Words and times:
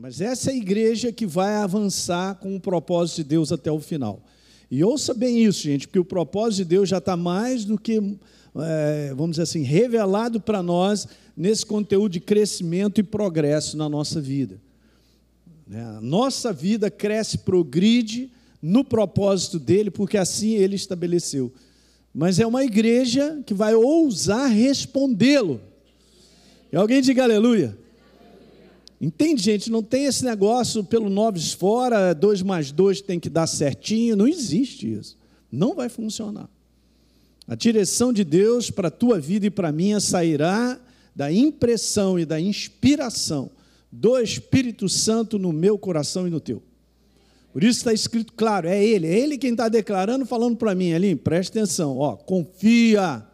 Mas 0.00 0.22
essa 0.22 0.50
é 0.50 0.54
a 0.54 0.56
igreja 0.56 1.12
que 1.12 1.26
vai 1.26 1.56
avançar 1.56 2.36
com 2.36 2.56
o 2.56 2.60
propósito 2.60 3.16
de 3.16 3.24
Deus 3.24 3.52
até 3.52 3.70
o 3.70 3.78
final. 3.78 4.24
E 4.70 4.82
ouça 4.82 5.12
bem 5.12 5.44
isso, 5.44 5.60
gente, 5.60 5.86
porque 5.86 5.98
o 5.98 6.04
propósito 6.06 6.58
de 6.60 6.64
Deus 6.64 6.88
já 6.88 6.96
está 6.96 7.18
mais 7.18 7.66
do 7.66 7.78
que, 7.78 8.16
é, 8.56 9.12
vamos 9.14 9.32
dizer 9.32 9.42
assim, 9.42 9.60
revelado 9.60 10.40
para 10.40 10.62
nós 10.62 11.06
nesse 11.36 11.66
conteúdo 11.66 12.12
de 12.12 12.20
crescimento 12.20 12.98
e 12.98 13.02
progresso 13.02 13.76
na 13.76 13.90
nossa 13.90 14.22
vida. 14.22 14.58
Né? 15.66 15.84
A 15.84 16.00
nossa 16.00 16.50
vida 16.50 16.90
cresce, 16.90 17.36
progride 17.36 18.32
no 18.62 18.82
propósito 18.82 19.58
dele, 19.58 19.90
porque 19.90 20.16
assim 20.16 20.54
ele 20.54 20.76
estabeleceu. 20.76 21.52
Mas 22.14 22.40
é 22.40 22.46
uma 22.46 22.64
igreja 22.64 23.42
que 23.44 23.52
vai 23.52 23.74
ousar 23.74 24.46
respondê-lo. 24.46 25.60
E 26.72 26.76
alguém 26.76 27.02
diga 27.02 27.22
aleluia. 27.22 27.76
Entende, 29.00 29.42
gente? 29.42 29.70
Não 29.70 29.82
tem 29.82 30.04
esse 30.04 30.22
negócio 30.24 30.84
pelo 30.84 31.08
noves 31.08 31.52
fora, 31.52 32.12
dois 32.12 32.42
mais 32.42 32.70
dois 32.70 33.00
tem 33.00 33.18
que 33.18 33.30
dar 33.30 33.46
certinho. 33.46 34.14
Não 34.14 34.28
existe 34.28 34.92
isso. 34.92 35.16
Não 35.50 35.74
vai 35.74 35.88
funcionar. 35.88 36.48
A 37.48 37.54
direção 37.54 38.12
de 38.12 38.22
Deus 38.22 38.70
para 38.70 38.88
a 38.88 38.90
tua 38.90 39.18
vida 39.18 39.46
e 39.46 39.50
para 39.50 39.68
a 39.68 39.72
minha 39.72 40.00
sairá 40.00 40.78
da 41.16 41.32
impressão 41.32 42.18
e 42.18 42.26
da 42.26 42.38
inspiração 42.38 43.50
do 43.90 44.18
Espírito 44.20 44.88
Santo 44.88 45.38
no 45.38 45.52
meu 45.52 45.78
coração 45.78 46.28
e 46.28 46.30
no 46.30 46.38
teu. 46.38 46.62
Por 47.52 47.64
isso 47.64 47.78
está 47.78 47.92
escrito 47.92 48.34
claro, 48.34 48.68
é 48.68 48.84
Ele, 48.84 49.06
é 49.06 49.18
Ele 49.18 49.36
quem 49.36 49.50
está 49.50 49.68
declarando, 49.68 50.24
falando 50.24 50.56
para 50.56 50.74
mim 50.74 50.92
ali, 50.92 51.16
presta 51.16 51.58
atenção, 51.58 51.98
ó, 51.98 52.14
confia 52.14 53.26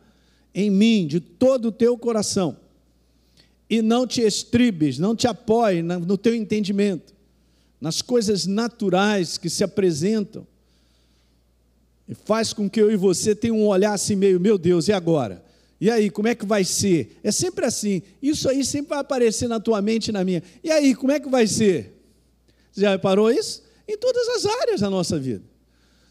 em 0.55 0.71
mim 0.71 1.07
de 1.07 1.21
todo 1.21 1.69
o 1.69 1.73
teu 1.73 1.98
coração 1.98 2.57
e 3.69 3.83
não 3.83 4.06
te 4.06 4.20
estribes, 4.20 4.98
não 4.98 5.16
te 5.16 5.27
apoie 5.27 5.83
no 5.83 6.16
teu 6.16 6.34
entendimento, 6.34 7.15
nas 7.80 8.01
coisas 8.01 8.47
naturais 8.47 9.37
que 9.37 9.51
se 9.51 9.65
apresentam, 9.65 10.46
e 12.09 12.15
faz 12.15 12.52
com 12.52 12.71
que 12.71 12.80
eu 12.80 12.91
e 12.91 12.96
você 12.96 13.35
tenham 13.35 13.59
um 13.59 13.66
olhar 13.66 13.93
assim 13.93 14.15
meio, 14.15 14.38
meu 14.38 14.57
Deus, 14.57 14.87
e 14.87 14.93
agora? 14.93 15.45
E 15.80 15.91
aí, 15.91 16.09
como 16.09 16.29
é 16.29 16.35
que 16.35 16.46
vai 16.46 16.65
ser? 16.65 17.18
É 17.23 17.30
sempre 17.30 17.66
assim, 17.66 18.01
isso 18.23 18.49
aí 18.49 18.65
sempre 18.65 18.91
vai 18.91 18.99
aparecer 19.01 19.49
na 19.49 19.60
tua 19.60 19.82
mente 19.82 20.09
e 20.09 20.13
na 20.13 20.24
minha. 20.24 20.43
E 20.63 20.71
aí, 20.71 20.95
como 20.95 21.13
é 21.13 21.21
que 21.21 21.29
vai 21.29 21.46
ser? 21.46 22.01
Você 22.73 22.82
já 22.82 22.91
reparou 22.91 23.30
isso? 23.30 23.63
Em 23.87 23.96
todas 23.98 24.26
as 24.29 24.46
áreas 24.46 24.80
da 24.80 24.88
nossa 24.88 25.19
vida. 25.19 25.43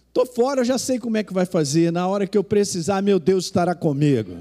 Estou 0.10 0.26
fora, 0.26 0.64
já 0.64 0.78
sei 0.78 1.00
como 1.00 1.18
é 1.18 1.24
que 1.24 1.34
vai 1.34 1.46
fazer. 1.46 1.92
Na 1.92 2.08
hora 2.08 2.28
que 2.28 2.38
eu 2.38 2.44
precisar, 2.44 3.02
meu 3.02 3.20
Deus 3.20 3.46
estará 3.46 3.74
comigo. 3.74 4.38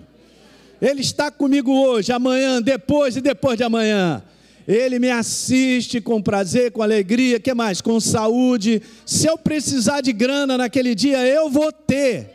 Ele 0.84 1.00
está 1.00 1.30
comigo 1.30 1.72
hoje, 1.72 2.12
amanhã, 2.12 2.60
depois 2.60 3.16
e 3.16 3.22
depois 3.22 3.56
de 3.56 3.64
amanhã. 3.64 4.22
Ele 4.68 4.98
me 4.98 5.10
assiste 5.10 5.98
com 5.98 6.20
prazer, 6.20 6.72
com 6.72 6.82
alegria, 6.82 7.40
que 7.40 7.54
mais? 7.54 7.80
Com 7.80 7.98
saúde. 7.98 8.82
Se 9.06 9.26
eu 9.26 9.38
precisar 9.38 10.02
de 10.02 10.12
grana 10.12 10.58
naquele 10.58 10.94
dia, 10.94 11.26
eu 11.26 11.48
vou 11.48 11.72
ter. 11.72 12.32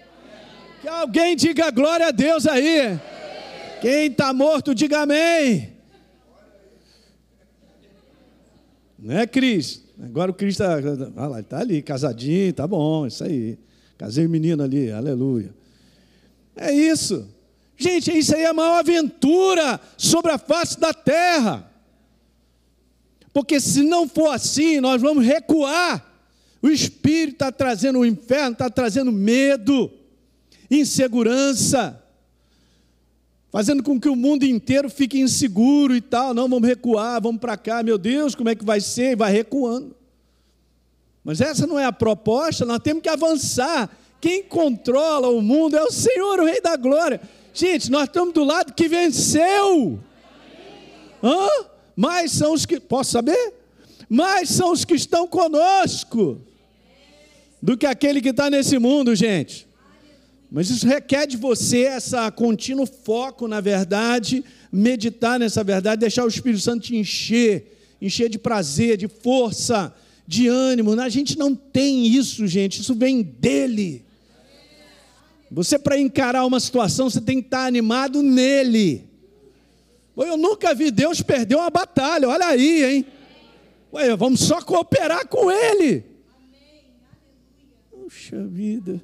Que 0.82 0.88
alguém 0.88 1.36
diga 1.36 1.70
glória 1.70 2.08
a 2.08 2.12
Deus 2.12 2.48
aí. 2.48 3.00
Quem 3.82 4.08
está 4.08 4.34
morto, 4.34 4.74
diga 4.74 5.02
amém. 5.02 5.74
Não 8.98 9.16
é, 9.16 9.28
Cris? 9.28 9.84
Agora 10.02 10.32
o 10.32 10.34
Cris 10.34 10.56
está 10.56 10.80
ah 11.18 11.44
tá 11.44 11.60
ali, 11.60 11.84
casadinho, 11.84 12.52
tá 12.52 12.66
bom, 12.66 13.06
isso 13.06 13.24
aí. 13.24 13.60
Casei 13.96 14.26
o 14.26 14.30
menino 14.30 14.64
ali, 14.64 14.92
aleluia. 14.92 15.54
É 16.56 16.72
isso. 16.72 17.38
Gente, 17.80 18.12
isso 18.12 18.36
aí 18.36 18.42
é 18.42 18.48
a 18.48 18.54
maior 18.54 18.80
aventura 18.80 19.80
sobre 19.98 20.34
a 20.34 20.38
face 20.38 20.78
da 20.78 20.94
terra. 20.94 21.72
Porque 23.32 23.58
se 23.62 23.84
não 23.84 24.06
for 24.06 24.32
assim, 24.32 24.82
nós 24.82 25.02
vamos 25.02 25.26
recuar. 25.26 26.06
O 26.62 26.68
Espírito 26.68 27.36
está 27.36 27.54
trazendo 27.54 28.00
o 28.00 28.06
inferno, 28.06 28.52
está 28.52 28.70
trazendo 28.70 29.14
medo, 29.14 29.90
insegurança, 30.70 32.04
fazendo 33.50 33.82
com 33.82 33.98
que 33.98 34.10
o 34.10 34.16
mundo 34.16 34.44
inteiro 34.44 34.90
fique 34.90 35.18
inseguro 35.18 35.96
e 35.96 36.02
tal. 36.02 36.34
Não, 36.34 36.50
vamos 36.50 36.68
recuar, 36.68 37.22
vamos 37.22 37.40
para 37.40 37.56
cá, 37.56 37.82
meu 37.82 37.98
Deus, 37.98 38.36
como 38.36 38.50
é 38.50 38.56
que 38.56 38.66
vai 38.66 38.82
ser? 38.82 39.14
E 39.14 39.16
vai 39.16 39.32
recuando. 39.32 39.96
Mas 41.24 41.40
essa 41.40 41.66
não 41.66 41.80
é 41.80 41.86
a 41.86 41.94
proposta, 41.94 42.66
nós 42.66 42.80
temos 42.80 43.02
que 43.02 43.08
avançar. 43.08 43.90
Quem 44.20 44.44
controla 44.44 45.30
o 45.30 45.42
mundo 45.42 45.78
é 45.78 45.84
o 45.84 45.92
Senhor, 45.92 46.42
o 46.42 46.46
Rei 46.46 46.60
da 46.60 46.76
Glória. 46.76 47.22
Gente, 47.54 47.90
nós 47.92 48.06
estamos 48.06 48.34
do 48.34 48.44
lado 48.44 48.74
que 48.74 48.88
venceu. 48.88 50.00
Hã? 51.24 51.48
Mais 51.96 52.32
são 52.32 52.54
os 52.54 52.66
que. 52.66 52.80
Posso 52.80 53.12
saber? 53.12 53.54
Mais 54.08 54.50
são 54.50 54.72
os 54.72 54.86
que 54.86 54.96
estão 54.96 55.28
conosco 55.28 56.42
do 57.62 57.78
que 57.78 57.86
aquele 57.86 58.22
que 58.22 58.30
está 58.30 58.50
nesse 58.50 58.80
mundo, 58.80 59.16
gente. 59.16 59.68
Mas 60.52 60.70
isso 60.70 60.88
requer 60.88 61.28
de 61.28 61.38
você 61.38 61.84
essa 61.84 62.32
contínuo 62.32 62.86
foco 62.86 63.48
na 63.48 63.62
verdade, 63.62 64.44
meditar 64.72 65.40
nessa 65.40 65.64
verdade, 65.64 66.00
deixar 66.00 66.26
o 66.26 66.28
Espírito 66.28 66.62
Santo 66.62 66.88
te 66.88 66.96
encher, 66.96 67.78
encher 68.02 68.30
de 68.30 68.40
prazer, 68.40 68.98
de 68.98 69.08
força, 69.08 69.94
de 70.26 70.48
ânimo. 70.48 71.00
A 71.00 71.10
gente 71.10 71.38
não 71.38 71.54
tem 71.54 72.08
isso, 72.08 72.48
gente. 72.48 72.82
Isso 72.82 72.96
vem 72.96 73.22
dele. 73.22 74.06
Você, 75.52 75.80
para 75.80 75.98
encarar 75.98 76.46
uma 76.46 76.60
situação, 76.60 77.10
você 77.10 77.20
tem 77.20 77.42
que 77.42 77.48
estar 77.48 77.66
animado 77.66 78.22
nele. 78.22 79.10
Eu 80.16 80.38
nunca 80.38 80.76
vi 80.76 80.92
Deus 80.92 81.22
perder 81.22 81.56
uma 81.56 81.70
batalha, 81.70 82.28
olha 82.28 82.46
aí, 82.46 82.84
hein? 82.84 83.06
Ué, 83.92 84.16
vamos 84.16 84.42
só 84.42 84.62
cooperar 84.62 85.28
com 85.28 85.50
Ele. 85.50 86.04
Puxa 87.90 88.46
vida. 88.46 89.02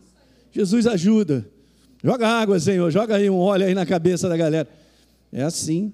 Jesus 0.51 0.85
ajuda. 0.85 1.49
Joga 2.03 2.27
água, 2.27 2.59
Senhor. 2.59 2.91
Joga 2.91 3.15
aí 3.15 3.29
um 3.29 3.37
óleo 3.37 3.65
aí 3.65 3.73
na 3.73 3.85
cabeça 3.85 4.29
da 4.29 4.37
galera. 4.37 4.69
É 5.31 5.41
assim. 5.41 5.91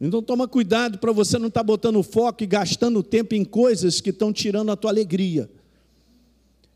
Então 0.00 0.22
toma 0.22 0.46
cuidado 0.46 0.98
para 0.98 1.10
você 1.10 1.38
não 1.38 1.48
estar 1.48 1.60
tá 1.60 1.64
botando 1.64 2.02
foco 2.02 2.44
e 2.44 2.46
gastando 2.46 3.02
tempo 3.02 3.34
em 3.34 3.44
coisas 3.44 4.00
que 4.00 4.10
estão 4.10 4.32
tirando 4.32 4.70
a 4.70 4.76
tua 4.76 4.90
alegria 4.90 5.50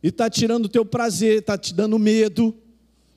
e 0.06 0.08
está 0.08 0.30
tirando 0.30 0.66
o 0.66 0.68
teu 0.68 0.84
prazer, 0.84 1.40
está 1.40 1.58
te 1.58 1.74
dando 1.74 1.98
medo, 1.98 2.54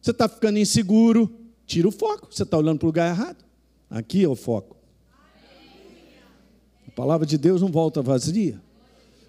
você 0.01 0.09
está 0.09 0.27
ficando 0.27 0.57
inseguro, 0.57 1.31
tira 1.63 1.87
o 1.87 1.91
foco, 1.91 2.29
você 2.31 2.41
está 2.41 2.57
olhando 2.57 2.79
para 2.79 2.85
o 2.85 2.89
lugar 2.89 3.11
errado. 3.11 3.45
Aqui 3.87 4.23
é 4.23 4.27
o 4.27 4.35
foco. 4.35 4.75
A 6.87 6.91
palavra 6.95 7.27
de 7.27 7.37
Deus 7.37 7.61
não 7.61 7.67
volta 7.67 8.01
vazia. 8.01 8.59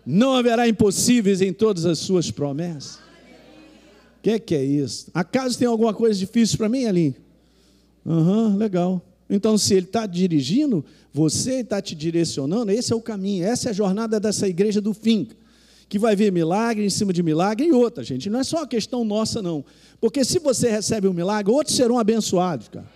Não 0.06 0.32
haverá 0.32 0.66
impossíveis 0.66 1.43
em 1.43 1.53
todas 1.53 1.84
as 1.84 1.98
suas 1.98 2.31
promessas. 2.31 2.94
O 2.94 4.22
que, 4.22 4.31
é 4.31 4.38
que 4.38 4.54
é 4.54 4.65
isso? 4.65 5.10
Acaso 5.12 5.59
tem 5.59 5.69
alguma 5.69 5.92
coisa 5.92 6.19
difícil 6.19 6.56
para 6.56 6.66
mim 6.71 6.87
ali? 6.87 7.15
Aham, 8.06 8.48
uhum, 8.48 8.56
legal. 8.56 9.03
Então, 9.28 9.59
se 9.59 9.75
ele 9.75 9.84
está 9.84 10.06
dirigindo, 10.06 10.82
você 11.12 11.56
está 11.56 11.82
te 11.82 11.94
direcionando, 11.94 12.72
esse 12.72 12.91
é 12.91 12.97
o 12.97 13.03
caminho, 13.03 13.44
essa 13.44 13.69
é 13.69 13.71
a 13.71 13.75
jornada 13.75 14.19
dessa 14.19 14.48
igreja 14.48 14.81
do 14.81 14.94
fim 14.94 15.28
que 15.91 15.99
vai 15.99 16.15
ver 16.15 16.31
milagre 16.31 16.87
em 16.87 16.89
cima 16.89 17.12
de 17.12 17.21
milagre 17.21 17.67
e 17.67 17.73
outra, 17.73 18.05
gente. 18.05 18.31
Não 18.31 18.39
é 18.39 18.45
só 18.45 18.59
uma 18.59 18.67
questão 18.67 19.05
nossa, 19.05 19.43
não. 19.43 19.65
Porque 20.01 20.25
se 20.25 20.39
você 20.39 20.71
recebe 20.71 21.09
um 21.09 21.12
milagre, 21.12 21.53
outros 21.53 21.75
serão 21.75 21.99
abençoados, 21.99 22.69
cara. 22.69 22.87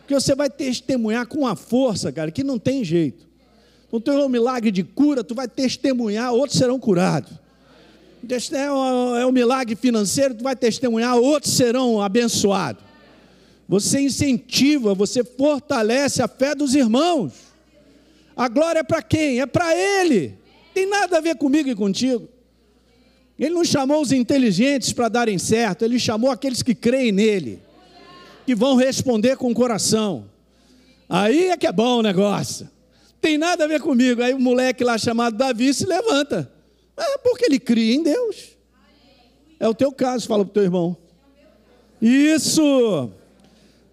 Porque 0.00 0.12
você 0.12 0.34
vai 0.34 0.50
testemunhar 0.50 1.26
com 1.26 1.38
uma 1.38 1.56
força, 1.56 2.12
cara, 2.12 2.30
que 2.30 2.44
não 2.44 2.58
tem 2.58 2.84
jeito. 2.84 3.26
Não 3.90 3.98
tem 3.98 4.14
um 4.14 4.28
milagre 4.28 4.70
de 4.70 4.84
cura, 4.84 5.24
tu 5.24 5.34
vai 5.34 5.48
testemunhar, 5.48 6.30
outros 6.32 6.58
serão 6.58 6.78
curados. 6.78 7.32
É 9.18 9.24
um 9.24 9.32
milagre 9.32 9.74
financeiro, 9.74 10.34
tu 10.34 10.44
vai 10.44 10.54
testemunhar, 10.54 11.16
outros 11.16 11.54
serão 11.54 12.02
abençoados. 12.02 12.82
Você 13.66 13.98
incentiva, 13.98 14.94
você 14.94 15.24
fortalece 15.24 16.20
a 16.20 16.28
fé 16.28 16.54
dos 16.54 16.74
irmãos. 16.74 17.32
A 18.36 18.46
glória 18.46 18.80
é 18.80 18.82
para 18.82 19.00
quem? 19.00 19.40
É 19.40 19.46
para 19.46 19.74
Ele. 19.74 20.38
Tem 20.74 20.86
nada 20.86 21.18
a 21.18 21.20
ver 21.20 21.36
comigo 21.36 21.68
e 21.68 21.74
contigo. 21.74 22.28
Ele 23.38 23.54
não 23.54 23.64
chamou 23.64 24.02
os 24.02 24.12
inteligentes 24.12 24.92
para 24.92 25.08
darem 25.08 25.38
certo, 25.38 25.84
ele 25.84 25.98
chamou 25.98 26.30
aqueles 26.30 26.62
que 26.62 26.74
creem 26.74 27.10
nele, 27.10 27.58
que 28.44 28.54
vão 28.54 28.76
responder 28.76 29.36
com 29.36 29.50
o 29.50 29.54
coração. 29.54 30.26
Aí 31.08 31.48
é 31.48 31.56
que 31.56 31.66
é 31.66 31.72
bom 31.72 31.98
o 31.98 32.02
negócio. 32.02 32.68
Tem 33.20 33.36
nada 33.36 33.64
a 33.64 33.66
ver 33.66 33.80
comigo. 33.80 34.22
Aí 34.22 34.32
o 34.32 34.40
moleque 34.40 34.84
lá 34.84 34.96
chamado 34.96 35.36
Davi 35.36 35.72
se 35.74 35.84
levanta. 35.84 36.50
É 36.96 37.18
porque 37.18 37.46
ele 37.46 37.58
cria 37.58 37.94
em 37.94 38.02
Deus. 38.02 38.56
É 39.58 39.68
o 39.68 39.74
teu 39.74 39.92
caso, 39.92 40.26
fala 40.26 40.44
para 40.44 40.50
o 40.50 40.54
teu 40.54 40.62
irmão. 40.62 40.96
Isso! 42.00 43.10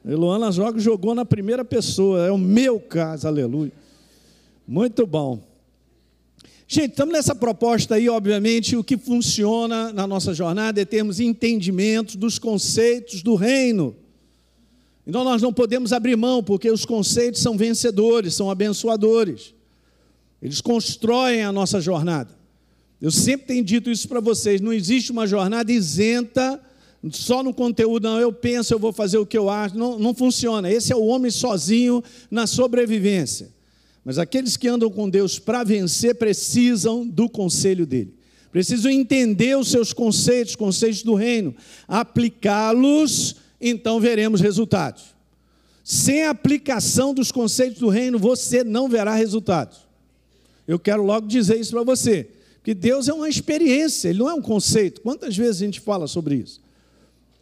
Eloana 0.05 0.51
joga, 0.51 0.79
jogou 0.79 1.13
na 1.13 1.25
primeira 1.25 1.65
pessoa. 1.65 2.25
É 2.25 2.31
o 2.31 2.37
meu 2.37 2.79
caso, 2.79 3.27
aleluia. 3.27 3.73
Muito 4.65 5.05
bom. 5.05 5.41
Gente, 6.69 6.91
estamos 6.91 7.13
nessa 7.13 7.33
proposta 7.33 7.95
aí, 7.95 8.09
obviamente, 8.09 8.75
o 8.75 8.83
que 8.83 8.97
funciona 8.97 9.93
na 9.93 10.05
nossa 10.05 10.33
jornada 10.33 10.81
é 10.81 10.85
termos 10.85 11.17
entendimento 11.21 12.17
dos 12.17 12.37
conceitos 12.37 13.23
do 13.23 13.35
reino. 13.35 13.95
Então 15.05 15.23
nós 15.23 15.41
não 15.41 15.53
podemos 15.53 15.93
abrir 15.93 16.17
mão, 16.17 16.43
porque 16.43 16.69
os 16.69 16.83
conceitos 16.83 17.41
são 17.41 17.57
vencedores, 17.57 18.33
são 18.33 18.51
abençoadores. 18.51 19.53
Eles 20.41 20.59
constroem 20.59 21.41
a 21.41 21.53
nossa 21.53 21.79
jornada. 21.79 22.35
Eu 23.01 23.11
sempre 23.11 23.47
tenho 23.47 23.63
dito 23.63 23.89
isso 23.89 24.05
para 24.09 24.19
vocês: 24.19 24.59
não 24.59 24.73
existe 24.73 25.09
uma 25.09 25.25
jornada 25.25 25.71
isenta 25.71 26.61
só 27.11 27.41
no 27.41 27.53
conteúdo, 27.53 28.03
não. 28.03 28.19
Eu 28.19 28.33
penso, 28.33 28.73
eu 28.73 28.79
vou 28.79 28.91
fazer 28.91 29.17
o 29.17 29.25
que 29.25 29.37
eu 29.37 29.49
acho. 29.49 29.77
Não, 29.77 29.97
não 29.97 30.13
funciona. 30.13 30.69
Esse 30.69 30.91
é 30.91 30.95
o 30.97 31.05
homem 31.05 31.31
sozinho 31.31 32.03
na 32.29 32.45
sobrevivência. 32.45 33.55
Mas 34.07 34.17
aqueles 34.17 34.55
que 34.55 34.69
andam 34.69 34.89
com 34.89 35.09
Deus 35.09 35.37
para 35.37 35.65
vencer 35.65 36.15
precisam 36.15 37.05
do 37.05 37.27
conselho 37.27 37.85
dele. 37.85 38.13
Precisam 38.53 38.89
entender 38.89 39.57
os 39.57 39.69
seus 39.69 39.91
conceitos, 39.91 40.55
conceitos 40.55 41.03
do 41.03 41.13
reino, 41.13 41.53
aplicá-los, 41.85 43.35
então 43.59 43.99
veremos 43.99 44.39
resultados. 44.39 45.13
Sem 45.83 46.23
aplicação 46.23 47.13
dos 47.13 47.33
conceitos 47.33 47.79
do 47.79 47.89
reino, 47.89 48.17
você 48.17 48.63
não 48.63 48.87
verá 48.87 49.13
resultados. 49.13 49.79
Eu 50.65 50.79
quero 50.79 51.03
logo 51.03 51.27
dizer 51.27 51.59
isso 51.59 51.71
para 51.71 51.83
você, 51.83 52.29
que 52.63 52.73
Deus 52.73 53.09
é 53.09 53.13
uma 53.13 53.27
experiência, 53.27 54.07
ele 54.07 54.19
não 54.19 54.29
é 54.29 54.33
um 54.33 54.41
conceito. 54.41 55.01
Quantas 55.01 55.35
vezes 55.35 55.61
a 55.61 55.65
gente 55.65 55.81
fala 55.81 56.07
sobre 56.07 56.35
isso? 56.35 56.61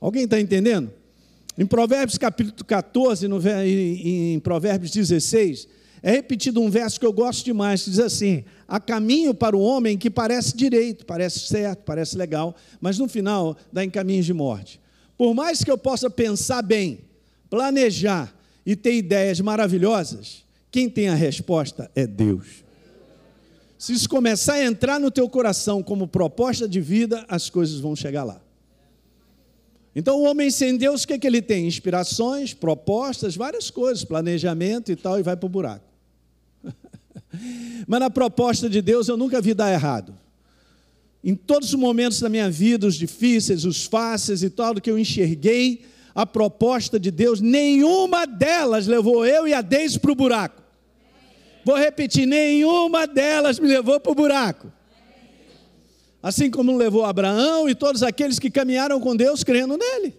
Alguém 0.02 0.24
está 0.24 0.42
entendendo? 0.42 0.92
Em 1.60 1.66
Provérbios 1.68 2.18
capítulo 2.18 2.66
14, 2.66 3.28
no, 3.28 3.40
em 3.64 4.40
Provérbios 4.40 4.90
16, 4.90 5.76
é 6.02 6.12
repetido 6.12 6.62
um 6.62 6.70
verso 6.70 7.00
que 7.00 7.06
eu 7.06 7.14
gosto 7.14 7.44
demais, 7.44 7.84
que 7.84 7.90
diz 7.90 8.00
assim: 8.00 8.44
há 8.68 8.80
caminho 8.80 9.34
para 9.34 9.56
o 9.56 9.62
homem 9.62 9.98
que 9.98 10.10
parece 10.10 10.56
direito, 10.56 11.06
parece 11.06 11.40
certo, 11.40 11.84
parece 11.84 12.18
legal, 12.18 12.56
mas 12.80 12.98
no 12.98 13.08
final 13.08 13.58
dá 13.72 13.84
em 13.84 13.90
caminhos 13.90 14.26
de 14.26 14.34
morte. 14.34 14.80
Por 15.18 15.34
mais 15.34 15.64
que 15.64 15.72
eu 15.72 15.78
possa 15.78 16.10
pensar 16.10 16.62
bem, 16.62 17.00
planejar 17.50 18.36
e 18.66 18.76
ter 18.76 18.96
ideias 18.96 19.40
maravilhosas, 19.40 20.44
quem 20.70 20.90
tem 20.90 21.08
a 21.08 21.16
resposta 21.16 21.90
é 21.96 22.06
Deus. 22.06 22.66
Se 23.78 23.94
isso 23.94 24.10
começar 24.10 24.56
a 24.56 24.64
entrar 24.64 25.00
no 25.00 25.12
teu 25.12 25.30
coração 25.30 25.84
como 25.84 26.08
proposta 26.08 26.68
de 26.68 26.82
vida, 26.82 27.26
as 27.28 27.50
coisas 27.50 27.80
vão 27.80 27.96
chegar 27.96 28.24
lá. 28.24 28.42
Então, 29.96 30.20
o 30.20 30.24
homem 30.24 30.52
sem 30.52 30.76
Deus, 30.76 31.04
o 31.04 31.08
que, 31.08 31.14
é 31.14 31.18
que 31.18 31.26
ele 31.26 31.42
tem? 31.42 31.66
Inspirações, 31.66 32.54
propostas, 32.54 33.36
várias 33.36 33.70
coisas, 33.72 34.04
planejamento 34.04 34.92
e 34.92 34.96
tal, 34.96 35.18
e 35.18 35.24
vai 35.24 35.38
para 35.38 35.46
o 35.46 35.50
buraco. 35.50 35.86
Mas 37.88 38.00
na 38.02 38.10
proposta 38.10 38.70
de 38.70 38.82
Deus, 38.82 39.08
eu 39.08 39.16
nunca 39.16 39.40
vi 39.40 39.54
dar 39.54 39.72
errado. 39.72 40.14
Em 41.24 41.34
todos 41.34 41.70
os 41.70 41.76
momentos 41.76 42.20
da 42.20 42.28
minha 42.28 42.52
vida, 42.52 42.86
os 42.86 42.96
difíceis, 42.96 43.64
os 43.64 43.86
fáceis 43.86 44.44
e 44.44 44.50
tal, 44.50 44.74
do 44.74 44.82
que 44.82 44.92
eu 44.92 45.00
enxerguei, 45.00 45.86
a 46.14 46.26
proposta 46.26 47.00
de 47.00 47.10
Deus, 47.10 47.40
nenhuma 47.40 48.28
delas 48.28 48.88
levou 48.88 49.26
eu 49.26 49.48
e 49.48 49.54
a 49.54 49.62
Deise 49.62 50.00
para 50.00 50.12
o 50.12 50.16
buraco. 50.16 50.62
Vou 51.64 51.78
repetir: 51.78 52.26
nenhuma 52.26 53.08
delas 53.08 53.60
me 53.60 53.68
levou 53.68 54.00
para 54.00 54.12
o 54.12 54.16
buraco. 54.16 54.72
Assim 56.26 56.50
como 56.50 56.76
levou 56.76 57.06
Abraão 57.06 57.70
e 57.70 57.76
todos 57.76 58.02
aqueles 58.02 58.40
que 58.40 58.50
caminharam 58.50 59.00
com 59.00 59.16
Deus 59.16 59.44
crendo 59.44 59.78
nele. 59.78 60.18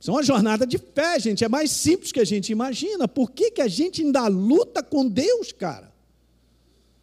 Isso 0.00 0.10
é 0.10 0.14
uma 0.14 0.22
jornada 0.24 0.66
de 0.66 0.78
fé, 0.78 1.20
gente. 1.20 1.44
É 1.44 1.48
mais 1.48 1.70
simples 1.70 2.10
que 2.10 2.18
a 2.18 2.24
gente 2.24 2.50
imagina. 2.50 3.06
Por 3.06 3.30
que, 3.30 3.52
que 3.52 3.62
a 3.62 3.68
gente 3.68 4.02
ainda 4.02 4.26
luta 4.26 4.82
com 4.82 5.08
Deus, 5.08 5.52
cara? 5.52 5.94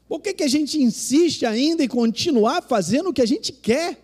Por 0.06 0.20
que, 0.20 0.34
que 0.34 0.44
a 0.44 0.50
gente 0.50 0.82
insiste 0.82 1.46
ainda 1.46 1.82
em 1.82 1.88
continuar 1.88 2.62
fazendo 2.62 3.12
o 3.12 3.14
que 3.14 3.22
a 3.22 3.26
gente 3.26 3.54
quer? 3.54 4.04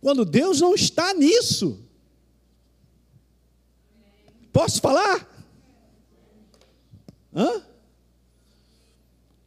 Quando 0.00 0.24
Deus 0.24 0.60
não 0.60 0.74
está 0.74 1.14
nisso. 1.14 1.78
Posso 4.52 4.80
falar? 4.80 5.24
Hã? 7.32 7.69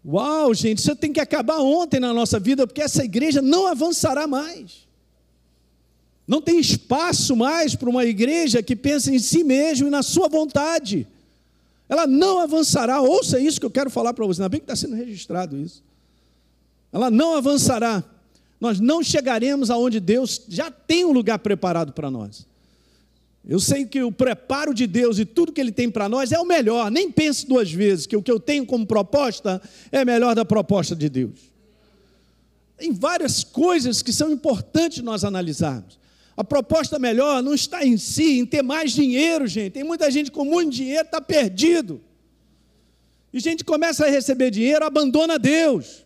Uau, 0.06 0.54
gente, 0.54 0.80
isso 0.80 0.96
tem 0.96 1.14
que 1.14 1.20
acabar 1.20 1.60
ontem 1.60 2.00
na 2.00 2.14
nossa 2.14 2.40
vida, 2.40 2.68
porque 2.68 2.82
essa 2.82 3.04
igreja 3.04 3.42
não 3.42 3.68
avançará 3.68 4.28
mais. 4.28 4.88
Não 6.28 6.42
tem 6.42 6.60
espaço 6.60 7.36
mais 7.36 7.76
para 7.76 7.90
uma 7.90 8.06
igreja 8.06 8.64
que 8.64 8.76
pensa 8.76 9.14
em 9.14 9.20
si 9.20 9.44
mesmo 9.44 9.88
e 9.88 9.92
na 9.92 10.04
sua 10.04 10.28
vontade. 10.28 11.08
Ela 11.88 12.08
não 12.08 12.40
avançará. 12.40 13.02
Ouça 13.02 13.40
isso 13.40 13.60
que 13.60 13.66
eu 13.66 13.72
quero 13.72 13.90
falar 13.90 14.14
para 14.14 14.26
você. 14.26 14.42
Ainda 14.42 14.50
bem 14.50 14.60
que 14.60 14.66
está 14.66 14.76
sendo 14.76 14.96
registrado 14.96 15.58
isso. 15.58 15.84
Ela 16.92 17.12
não 17.12 17.36
avançará. 17.36 18.04
Nós 18.60 18.80
não 18.80 19.04
chegaremos 19.04 19.70
aonde 19.70 20.00
Deus 20.00 20.42
já 20.48 20.72
tem 20.72 21.04
um 21.04 21.12
lugar 21.12 21.40
preparado 21.40 21.92
para 21.92 22.10
nós. 22.10 22.48
Eu 23.48 23.60
sei 23.60 23.86
que 23.86 24.02
o 24.02 24.12
preparo 24.12 24.74
de 24.74 24.88
Deus 24.88 25.20
e 25.20 25.26
tudo 25.26 25.52
que 25.52 25.60
Ele 25.60 25.72
tem 25.72 25.92
para 25.92 26.08
nós 26.08 26.32
é 26.32 26.40
o 26.40 26.46
melhor. 26.46 26.90
Nem 26.90 27.12
pense 27.12 27.46
duas 27.46 27.72
vezes 27.72 28.06
que 28.06 28.16
o 28.16 28.22
que 28.22 28.32
eu 28.32 28.40
tenho 28.40 28.66
como 28.66 28.86
proposta 28.86 29.62
é 29.92 30.06
melhor 30.06 30.34
da 30.34 30.46
proposta 30.46 30.96
de 30.96 31.10
Deus. 31.10 31.52
Tem 32.78 32.94
várias 32.94 33.44
coisas 33.44 34.02
que 34.02 34.14
são 34.14 34.32
importantes 34.32 35.04
nós 35.04 35.24
analisarmos. 35.24 36.00
A 36.36 36.44
proposta 36.44 36.98
melhor 36.98 37.44
não 37.44 37.54
está 37.54 37.86
em 37.86 37.98
si, 37.98 38.40
em 38.40 38.46
ter 38.46 38.64
mais 38.64 38.92
dinheiro, 38.92 39.46
gente. 39.46 39.74
Tem 39.74 39.84
muita 39.84 40.10
gente 40.10 40.32
com 40.32 40.44
muito 40.44 40.72
dinheiro, 40.72 41.06
está 41.06 41.22
perdido. 41.22 42.02
E 43.32 43.40
gente 43.40 43.64
começa 43.64 44.06
a 44.06 44.10
receber 44.10 44.52
dinheiro, 44.52 44.86
abandona 44.86 45.40
Deus. 45.40 46.06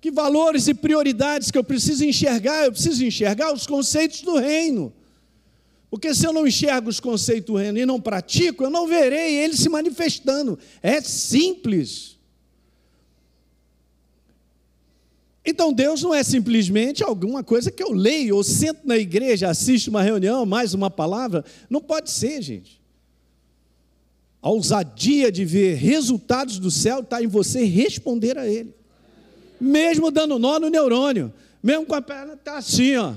Que 0.00 0.01
valores 0.12 0.68
e 0.68 0.74
prioridades 0.74 1.50
que 1.50 1.58
eu 1.58 1.64
preciso 1.64 2.04
enxergar? 2.04 2.64
Eu 2.64 2.72
preciso 2.72 3.04
enxergar 3.04 3.52
os 3.52 3.66
conceitos 3.66 4.22
do 4.22 4.36
reino. 4.36 4.92
Porque 5.90 6.14
se 6.14 6.26
eu 6.26 6.32
não 6.32 6.46
enxergo 6.46 6.88
os 6.88 7.00
conceitos 7.00 7.46
do 7.46 7.56
reino 7.56 7.78
e 7.78 7.86
não 7.86 8.00
pratico, 8.00 8.64
eu 8.64 8.70
não 8.70 8.86
verei 8.86 9.34
ele 9.36 9.56
se 9.56 9.68
manifestando. 9.68 10.58
É 10.82 11.00
simples. 11.00 12.18
Então 15.44 15.72
Deus 15.72 16.02
não 16.02 16.14
é 16.14 16.22
simplesmente 16.22 17.02
alguma 17.02 17.42
coisa 17.42 17.70
que 17.70 17.82
eu 17.82 17.92
leio, 17.92 18.36
ou 18.36 18.44
sento 18.44 18.86
na 18.86 18.96
igreja, 18.96 19.50
assisto 19.50 19.90
uma 19.90 20.02
reunião, 20.02 20.46
mais 20.46 20.72
uma 20.72 20.88
palavra. 20.88 21.44
Não 21.68 21.80
pode 21.80 22.10
ser, 22.10 22.40
gente. 22.40 22.80
A 24.40 24.50
ousadia 24.50 25.30
de 25.30 25.44
ver 25.44 25.74
resultados 25.74 26.58
do 26.58 26.70
céu 26.70 27.00
está 27.00 27.22
em 27.22 27.26
você 27.26 27.64
responder 27.64 28.38
a 28.38 28.46
Ele 28.46 28.74
mesmo 29.62 30.10
dando 30.10 30.38
nó 30.38 30.58
no 30.58 30.68
neurônio, 30.68 31.32
mesmo 31.62 31.86
com 31.86 31.94
a 31.94 32.02
perna 32.02 32.36
tá 32.36 32.58
assim, 32.58 32.96
ó. 32.96 33.14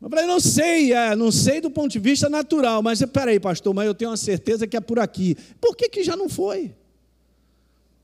Eu 0.00 0.08
falei, 0.08 0.26
não 0.26 0.38
sei, 0.38 0.92
é, 0.92 1.16
não 1.16 1.32
sei 1.32 1.60
do 1.60 1.70
ponto 1.70 1.90
de 1.90 1.98
vista 1.98 2.28
natural, 2.28 2.82
mas 2.82 3.02
peraí, 3.06 3.40
pastor, 3.40 3.74
mas 3.74 3.86
eu 3.86 3.94
tenho 3.94 4.10
uma 4.10 4.16
certeza 4.16 4.66
que 4.66 4.76
é 4.76 4.80
por 4.80 5.00
aqui. 5.00 5.36
Por 5.60 5.74
que, 5.74 5.88
que 5.88 6.04
já 6.04 6.16
não 6.16 6.28
foi? 6.28 6.72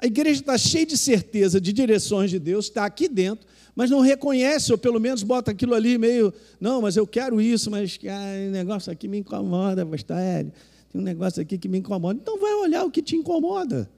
A 0.01 0.07
igreja 0.07 0.41
está 0.41 0.59
cheia 0.59 0.85
de 0.85 0.99
certeza, 0.99 1.61
de 1.61 1.73
direções 1.73 2.31
de 2.31 2.41
Deus, 2.41 2.65
está 2.65 2.85
aqui 2.85 3.07
dentro, 3.07 3.47
mas 3.77 3.89
não 3.89 4.01
reconhece, 4.01 4.73
ou 4.73 4.79
pelo 4.79 4.99
menos 4.99 5.23
bota 5.23 5.53
aquilo 5.53 5.75
ali 5.75 5.97
meio, 5.97 6.35
não, 6.61 6.83
mas 6.83 6.97
eu 6.97 7.07
quero 7.07 7.41
isso, 7.41 7.71
mas 7.71 8.01
ah, 8.09 8.51
negócio 8.51 8.91
aqui 8.91 9.07
me 9.07 9.19
incomoda, 9.19 9.87
pastor 9.87 10.19
Hélio, 10.19 10.53
tem 10.91 11.01
um 11.01 11.05
negócio 11.05 11.41
aqui 11.41 11.57
que 11.57 11.69
me 11.69 11.79
incomoda. 11.79 12.19
Então 12.21 12.37
vai 12.39 12.53
olhar 12.55 12.85
o 12.85 12.91
que 12.91 13.01
te 13.01 13.15
incomoda, 13.15 13.89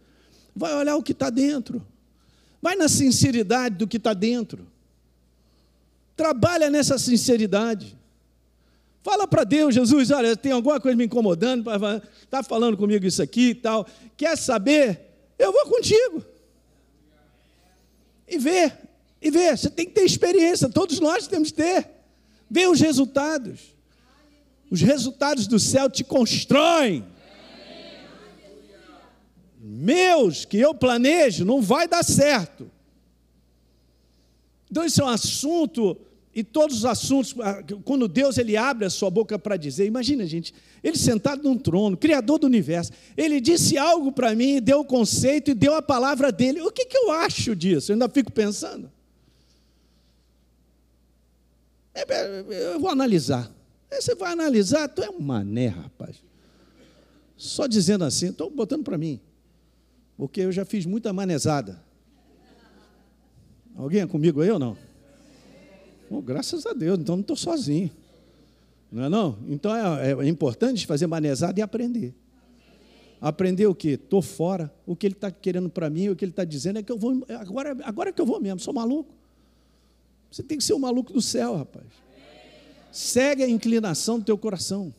vai 0.54 0.74
olhar 0.74 0.94
o 0.96 1.02
que 1.02 1.12
está 1.12 1.30
dentro. 1.30 1.82
Vai 2.64 2.76
na 2.76 2.88
sinceridade 2.88 3.76
do 3.76 3.86
que 3.86 3.98
está 3.98 4.14
dentro. 4.14 4.66
Trabalha 6.16 6.70
nessa 6.70 6.96
sinceridade. 6.96 7.94
Fala 9.02 9.28
para 9.28 9.44
Deus, 9.44 9.74
Jesus, 9.74 10.10
olha, 10.10 10.34
tem 10.34 10.50
alguma 10.50 10.80
coisa 10.80 10.96
me 10.96 11.04
incomodando, 11.04 11.70
está 12.22 12.42
falando 12.42 12.74
comigo 12.78 13.04
isso 13.04 13.22
aqui 13.22 13.50
e 13.50 13.54
tal. 13.54 13.86
Quer 14.16 14.38
saber? 14.38 14.98
Eu 15.38 15.52
vou 15.52 15.66
contigo. 15.66 16.24
E 18.26 18.38
ver, 18.38 18.72
e 19.20 19.30
ver. 19.30 19.58
Você 19.58 19.68
tem 19.68 19.84
que 19.84 19.92
ter 19.92 20.06
experiência, 20.06 20.66
todos 20.70 20.98
nós 21.00 21.26
temos 21.26 21.50
que 21.50 21.58
ter. 21.58 21.86
Ver 22.50 22.70
os 22.70 22.80
resultados. 22.80 23.60
Os 24.70 24.80
resultados 24.80 25.46
do 25.46 25.58
céu 25.58 25.90
te 25.90 26.02
constroem 26.02 27.04
meus 29.74 30.44
que 30.44 30.58
eu 30.58 30.72
planejo 30.74 31.44
não 31.44 31.60
vai 31.60 31.88
dar 31.88 32.04
certo. 32.04 32.70
Então, 34.70 34.84
esse 34.84 35.00
é 35.00 35.04
um 35.04 35.08
assunto, 35.08 35.96
e 36.34 36.42
todos 36.42 36.78
os 36.78 36.84
assuntos, 36.84 37.34
ah, 37.40 37.62
quando 37.84 38.08
Deus 38.08 38.38
ele 38.38 38.56
abre 38.56 38.84
a 38.84 38.90
sua 38.90 39.10
boca 39.10 39.38
para 39.38 39.56
dizer, 39.56 39.86
imagina, 39.86 40.26
gente, 40.26 40.54
ele 40.82 40.96
sentado 40.96 41.42
num 41.42 41.56
trono, 41.56 41.96
criador 41.96 42.38
do 42.38 42.46
universo, 42.46 42.92
ele 43.16 43.40
disse 43.40 43.76
algo 43.76 44.10
para 44.12 44.34
mim, 44.34 44.60
deu 44.60 44.80
o 44.80 44.84
conceito 44.84 45.50
e 45.50 45.54
deu 45.54 45.74
a 45.74 45.82
palavra 45.82 46.32
dele. 46.32 46.60
O 46.60 46.70
que, 46.70 46.86
que 46.86 46.96
eu 46.96 47.10
acho 47.10 47.54
disso? 47.54 47.92
Eu 47.92 47.94
ainda 47.94 48.08
fico 48.08 48.32
pensando. 48.32 48.90
É, 51.94 52.00
é, 52.00 52.72
eu 52.74 52.80
vou 52.80 52.90
analisar. 52.90 53.50
Aí 53.90 54.00
você 54.00 54.14
vai 54.14 54.32
analisar, 54.32 54.88
tu 54.88 55.02
é 55.02 55.10
um 55.10 55.20
mané, 55.20 55.68
rapaz. 55.68 56.16
Só 57.36 57.66
dizendo 57.66 58.04
assim, 58.04 58.30
estou 58.30 58.50
botando 58.50 58.82
para 58.82 58.98
mim 58.98 59.20
porque 60.16 60.40
eu 60.40 60.52
já 60.52 60.64
fiz 60.64 60.86
muita 60.86 61.12
manezada. 61.12 61.82
Alguém 63.76 64.00
é 64.00 64.06
comigo 64.06 64.40
aí 64.40 64.50
ou 64.50 64.58
não? 64.58 64.76
Graças 66.22 66.64
a 66.64 66.72
Deus, 66.72 66.98
então 66.98 67.16
não 67.16 67.22
estou 67.22 67.36
sozinho. 67.36 67.90
Não 68.90 69.04
é 69.04 69.08
não? 69.08 69.36
Então 69.48 69.74
é, 69.74 70.12
é 70.12 70.28
importante 70.28 70.86
fazer 70.86 71.06
manezada 71.06 71.58
e 71.58 71.62
aprender. 71.62 72.14
Aprender 73.20 73.66
o 73.66 73.74
quê? 73.74 73.90
Estou 73.90 74.22
fora. 74.22 74.72
O 74.86 74.94
que 74.94 75.06
ele 75.06 75.14
está 75.14 75.30
querendo 75.30 75.68
para 75.68 75.90
mim, 75.90 76.08
o 76.10 76.16
que 76.16 76.24
ele 76.24 76.30
está 76.30 76.44
dizendo 76.44 76.78
é 76.78 76.82
que 76.82 76.92
eu 76.92 76.98
vou. 76.98 77.24
Agora, 77.40 77.76
agora 77.82 78.10
é 78.10 78.12
que 78.12 78.20
eu 78.20 78.26
vou 78.26 78.40
mesmo, 78.40 78.60
sou 78.60 78.72
maluco. 78.72 79.12
Você 80.30 80.42
tem 80.42 80.58
que 80.58 80.64
ser 80.64 80.74
o 80.74 80.78
maluco 80.78 81.12
do 81.12 81.22
céu, 81.22 81.56
rapaz. 81.56 81.86
Segue 82.92 83.42
a 83.42 83.48
inclinação 83.48 84.18
do 84.18 84.24
teu 84.24 84.38
coração. 84.38 84.94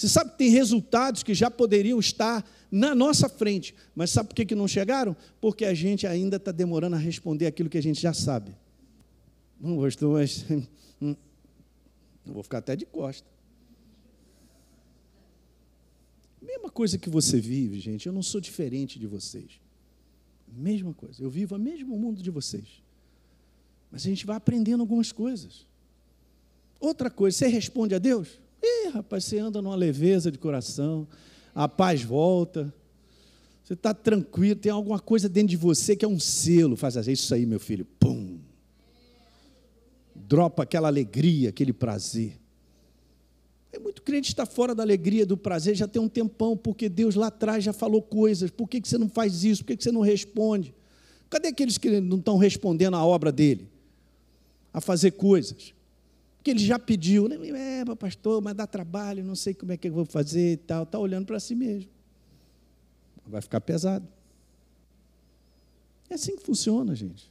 Você 0.00 0.08
sabe 0.08 0.30
que 0.30 0.38
tem 0.38 0.48
resultados 0.48 1.22
que 1.22 1.34
já 1.34 1.50
poderiam 1.50 2.00
estar 2.00 2.42
na 2.70 2.94
nossa 2.94 3.28
frente, 3.28 3.74
mas 3.94 4.08
sabe 4.08 4.30
por 4.30 4.34
que, 4.34 4.46
que 4.46 4.54
não 4.54 4.66
chegaram? 4.66 5.14
Porque 5.42 5.62
a 5.62 5.74
gente 5.74 6.06
ainda 6.06 6.38
está 6.38 6.50
demorando 6.50 6.96
a 6.96 6.98
responder 6.98 7.44
aquilo 7.46 7.68
que 7.68 7.76
a 7.76 7.82
gente 7.82 8.00
já 8.00 8.14
sabe. 8.14 8.56
Não 9.60 9.76
gostou, 9.76 10.14
mas. 10.14 10.46
Hum, 11.02 11.16
eu 12.26 12.34
vou 12.34 12.42
ficar 12.42 12.58
até 12.58 12.76
de 12.76 12.84
costa. 12.84 13.26
Mesma 16.42 16.68
coisa 16.70 16.98
que 16.98 17.08
você 17.08 17.40
vive, 17.40 17.80
gente, 17.80 18.06
eu 18.06 18.12
não 18.12 18.22
sou 18.22 18.38
diferente 18.38 18.98
de 18.98 19.06
vocês. 19.06 19.58
Mesma 20.46 20.92
coisa, 20.92 21.22
eu 21.22 21.30
vivo 21.30 21.56
o 21.56 21.58
mesmo 21.58 21.98
mundo 21.98 22.22
de 22.22 22.30
vocês. 22.30 22.82
Mas 23.90 24.02
a 24.02 24.10
gente 24.10 24.26
vai 24.26 24.36
aprendendo 24.36 24.82
algumas 24.82 25.10
coisas. 25.10 25.66
Outra 26.78 27.10
coisa, 27.10 27.38
você 27.38 27.46
responde 27.46 27.94
a 27.94 27.98
Deus? 27.98 28.38
Rapaz, 28.92 29.24
você 29.24 29.38
anda 29.38 29.62
numa 29.62 29.76
leveza 29.76 30.30
de 30.30 30.38
coração, 30.38 31.06
a 31.54 31.68
paz 31.68 32.02
volta, 32.02 32.72
você 33.62 33.74
está 33.74 33.94
tranquilo, 33.94 34.58
tem 34.58 34.72
alguma 34.72 34.98
coisa 34.98 35.28
dentro 35.28 35.50
de 35.50 35.56
você 35.56 35.94
que 35.94 36.04
é 36.04 36.08
um 36.08 36.18
selo, 36.18 36.76
faz 36.76 36.96
assim, 36.96 37.12
isso 37.12 37.32
aí, 37.32 37.46
meu 37.46 37.60
filho, 37.60 37.84
pum. 37.98 38.38
Dropa 40.14 40.64
aquela 40.64 40.88
alegria, 40.88 41.50
aquele 41.50 41.72
prazer. 41.72 42.36
É 43.72 43.78
muito 43.78 44.02
crente 44.02 44.30
estar 44.30 44.46
fora 44.46 44.74
da 44.74 44.82
alegria, 44.82 45.24
do 45.24 45.36
prazer, 45.36 45.76
já 45.76 45.86
tem 45.86 46.02
um 46.02 46.08
tempão, 46.08 46.56
porque 46.56 46.88
Deus 46.88 47.14
lá 47.14 47.28
atrás 47.28 47.62
já 47.62 47.72
falou 47.72 48.02
coisas. 48.02 48.50
Por 48.50 48.68
que, 48.68 48.80
que 48.80 48.88
você 48.88 48.98
não 48.98 49.08
faz 49.08 49.44
isso? 49.44 49.62
Por 49.62 49.68
que, 49.68 49.76
que 49.76 49.84
você 49.84 49.92
não 49.92 50.00
responde? 50.00 50.74
Cadê 51.28 51.48
aqueles 51.48 51.78
que 51.78 52.00
não 52.00 52.18
estão 52.18 52.36
respondendo 52.36 52.96
à 52.96 53.04
obra 53.04 53.30
dele? 53.30 53.68
A 54.74 54.80
fazer 54.80 55.12
coisas? 55.12 55.72
Porque 56.40 56.52
ele 56.52 56.60
já 56.60 56.78
pediu, 56.78 57.28
né? 57.28 57.36
É, 57.82 57.94
pastor, 57.94 58.40
mas 58.40 58.54
dá 58.54 58.66
trabalho, 58.66 59.22
não 59.22 59.34
sei 59.34 59.52
como 59.52 59.72
é 59.72 59.76
que 59.76 59.88
eu 59.88 59.92
vou 59.92 60.06
fazer 60.06 60.52
e 60.54 60.56
tal. 60.56 60.84
Está 60.84 60.98
olhando 60.98 61.26
para 61.26 61.38
si 61.38 61.54
mesmo. 61.54 61.90
Vai 63.26 63.42
ficar 63.42 63.60
pesado. 63.60 64.08
É 66.08 66.14
assim 66.14 66.34
que 66.36 66.42
funciona, 66.42 66.94
gente. 66.94 67.30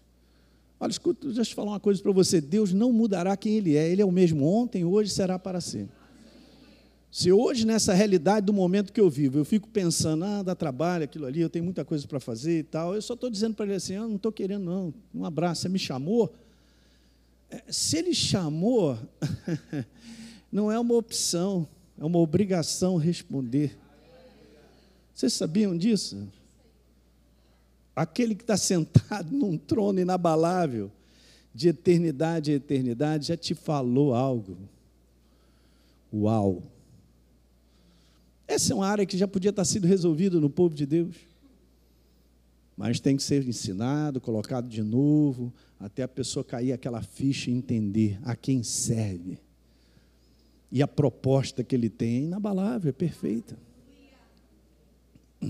Olha, 0.80 0.92
escuta, 0.92 1.28
deixa 1.28 1.52
eu 1.52 1.56
falar 1.56 1.72
uma 1.72 1.80
coisa 1.80 2.00
para 2.04 2.12
você. 2.12 2.40
Deus 2.40 2.72
não 2.72 2.94
mudará 2.94 3.36
quem 3.36 3.58
Ele 3.58 3.76
é. 3.76 3.90
Ele 3.90 4.00
é 4.00 4.06
o 4.06 4.12
mesmo 4.12 4.46
ontem, 4.46 4.86
hoje 4.86 5.10
será 5.10 5.40
para 5.40 5.60
sempre. 5.60 5.98
Se 7.12 7.32
hoje, 7.32 7.66
nessa 7.66 7.96
realidade 7.96 8.46
do 8.46 8.54
momento 8.54 8.94
que 8.94 9.02
eu 9.02 9.10
vivo, 9.10 9.40
eu 9.40 9.44
fico 9.44 9.68
pensando, 9.68 10.24
ah, 10.24 10.44
dá 10.44 10.54
trabalho, 10.54 11.06
aquilo 11.06 11.26
ali, 11.26 11.42
eu 11.42 11.50
tenho 11.50 11.66
muita 11.66 11.84
coisa 11.84 12.08
para 12.08 12.20
fazer 12.20 12.60
e 12.60 12.64
tal, 12.64 12.94
eu 12.94 13.02
só 13.02 13.16
estou 13.16 13.32
dizendo 13.32 13.56
para 13.56 13.66
ele 13.66 13.74
assim, 13.74 13.96
ah, 13.96 14.08
não 14.08 14.18
estou 14.18 14.32
querendo 14.32 14.66
não, 14.66 14.94
um 15.12 15.26
abraço, 15.26 15.64
você 15.64 15.70
me 15.70 15.80
chamou, 15.80 16.32
se 17.70 17.98
ele 17.98 18.14
chamou, 18.14 18.98
não 20.52 20.72
é 20.72 20.80
uma 20.80 20.94
opção, 20.96 21.68
é 21.98 22.04
uma 22.04 22.20
obrigação 22.20 22.98
responder. 22.98 23.78
Vocês 25.14 25.34
sabiam 25.34 25.78
disso? 25.78 26.28
Aquele 27.96 28.36
que 28.36 28.44
está 28.44 28.56
sentado 28.56 29.32
num 29.36 29.58
trono 29.58 30.00
inabalável, 30.00 30.92
de 31.54 31.70
eternidade 31.70 32.52
a 32.52 32.56
eternidade, 32.56 33.28
já 33.28 33.38
te 33.38 33.54
falou 33.54 34.14
algo. 34.14 34.58
Uau! 36.14 36.64
Essa 38.48 38.74
é 38.74 38.76
uma 38.76 38.88
área 38.88 39.06
que 39.06 39.18
já 39.18 39.28
podia 39.28 39.50
estar 39.50 39.66
sido 39.66 39.86
resolvida 39.86 40.40
no 40.40 40.50
povo 40.50 40.74
de 40.74 40.86
Deus. 40.86 41.16
Mas 42.80 42.98
tem 43.02 43.18
que 43.18 43.24
ser 43.24 43.46
ensinado, 43.46 44.22
colocado 44.22 44.70
de 44.70 44.82
novo, 44.82 45.54
até 45.78 46.02
a 46.02 46.08
pessoa 46.08 46.46
cair 46.46 46.72
aquela 46.72 47.02
ficha 47.02 47.52
e 47.52 47.54
entender 47.54 48.18
a 48.24 48.38
quem 48.38 48.64
serve. 48.64 49.38
E 50.72 50.82
a 50.82 50.88
proposta 50.88 51.62
que 51.62 51.76
ele 51.76 51.90
tem 51.90 52.16
é 52.16 52.20
inabalável, 52.22 52.88
é 52.88 52.94
perfeita. 52.94 53.60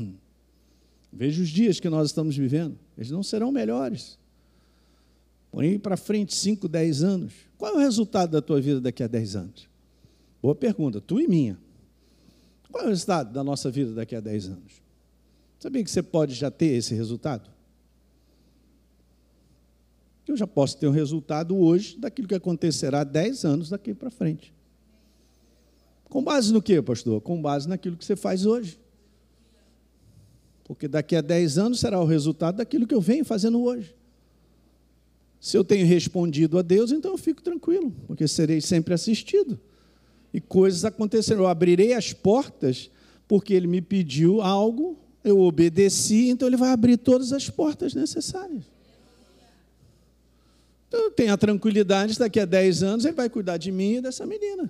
Veja 1.13 1.43
os 1.43 1.49
dias 1.49 1.79
que 1.79 1.87
nós 1.87 2.07
estamos 2.07 2.35
vivendo, 2.35 2.75
eles 2.97 3.11
não 3.11 3.21
serão 3.21 3.51
melhores. 3.51 4.17
Põe 5.51 5.77
para 5.77 5.95
frente 5.95 6.33
5, 6.33 6.67
10 6.67 7.03
anos. 7.03 7.33
Qual 7.59 7.75
é 7.75 7.75
o 7.75 7.79
resultado 7.79 8.31
da 8.31 8.41
tua 8.41 8.59
vida 8.59 8.81
daqui 8.81 9.03
a 9.03 9.07
10 9.07 9.35
anos? 9.35 9.69
Boa 10.41 10.55
pergunta, 10.55 10.99
tu 10.99 11.19
e 11.19 11.27
minha. 11.27 11.59
Qual 12.71 12.85
é 12.85 12.87
o 12.87 12.89
resultado 12.89 13.31
da 13.31 13.43
nossa 13.43 13.69
vida 13.69 13.93
daqui 13.93 14.15
a 14.15 14.19
10 14.19 14.47
anos? 14.47 14.88
Sabia 15.59 15.83
que 15.83 15.91
você 15.91 16.01
pode 16.01 16.33
já 16.33 16.49
ter 16.49 16.67
esse 16.67 16.95
resultado? 16.95 17.49
eu 20.31 20.37
já 20.37 20.47
posso 20.47 20.77
ter 20.77 20.87
um 20.87 20.91
resultado 20.91 21.57
hoje 21.57 21.97
daquilo 21.97 22.27
que 22.27 22.35
acontecerá 22.35 23.03
10 23.03 23.45
anos 23.45 23.69
daqui 23.69 23.93
para 23.93 24.11
frente. 24.11 24.53
Com 26.05 26.23
base 26.23 26.53
no 26.53 26.61
que, 26.61 26.81
pastor? 26.81 27.21
Com 27.21 27.41
base 27.41 27.67
naquilo 27.67 27.97
que 27.97 28.05
você 28.05 28.15
faz 28.15 28.45
hoje. 28.45 28.79
Porque 30.63 30.87
daqui 30.87 31.15
a 31.15 31.21
10 31.21 31.57
anos 31.57 31.79
será 31.79 31.99
o 31.99 32.05
resultado 32.05 32.57
daquilo 32.57 32.85
que 32.85 32.93
eu 32.93 33.01
venho 33.01 33.25
fazendo 33.25 33.61
hoje. 33.61 33.95
Se 35.39 35.57
eu 35.57 35.63
tenho 35.63 35.85
respondido 35.85 36.57
a 36.57 36.61
Deus, 36.61 36.91
então 36.91 37.11
eu 37.11 37.17
fico 37.17 37.41
tranquilo, 37.41 37.91
porque 38.05 38.27
serei 38.27 38.59
sempre 38.61 38.93
assistido. 38.93 39.59
E 40.33 40.41
coisas 40.41 40.85
acontecerão. 40.85 41.43
Eu 41.43 41.47
abrirei 41.47 41.93
as 41.93 42.13
portas, 42.13 42.91
porque 43.27 43.53
Ele 43.53 43.67
me 43.67 43.81
pediu 43.81 44.41
algo, 44.41 44.97
eu 45.23 45.39
obedeci, 45.39 46.29
então 46.29 46.47
Ele 46.47 46.57
vai 46.57 46.71
abrir 46.71 46.97
todas 46.97 47.33
as 47.33 47.49
portas 47.49 47.93
necessárias. 47.93 48.63
Então, 50.89 51.01
eu 51.01 51.11
tenho 51.11 51.31
a 51.31 51.37
tranquilidade, 51.37 52.17
daqui 52.17 52.39
a 52.39 52.45
10 52.45 52.81
anos 52.81 53.05
ele 53.05 53.13
vai 53.13 53.29
cuidar 53.29 53.57
de 53.57 53.71
mim 53.71 53.97
e 53.97 54.01
dessa 54.01 54.25
menina. 54.25 54.69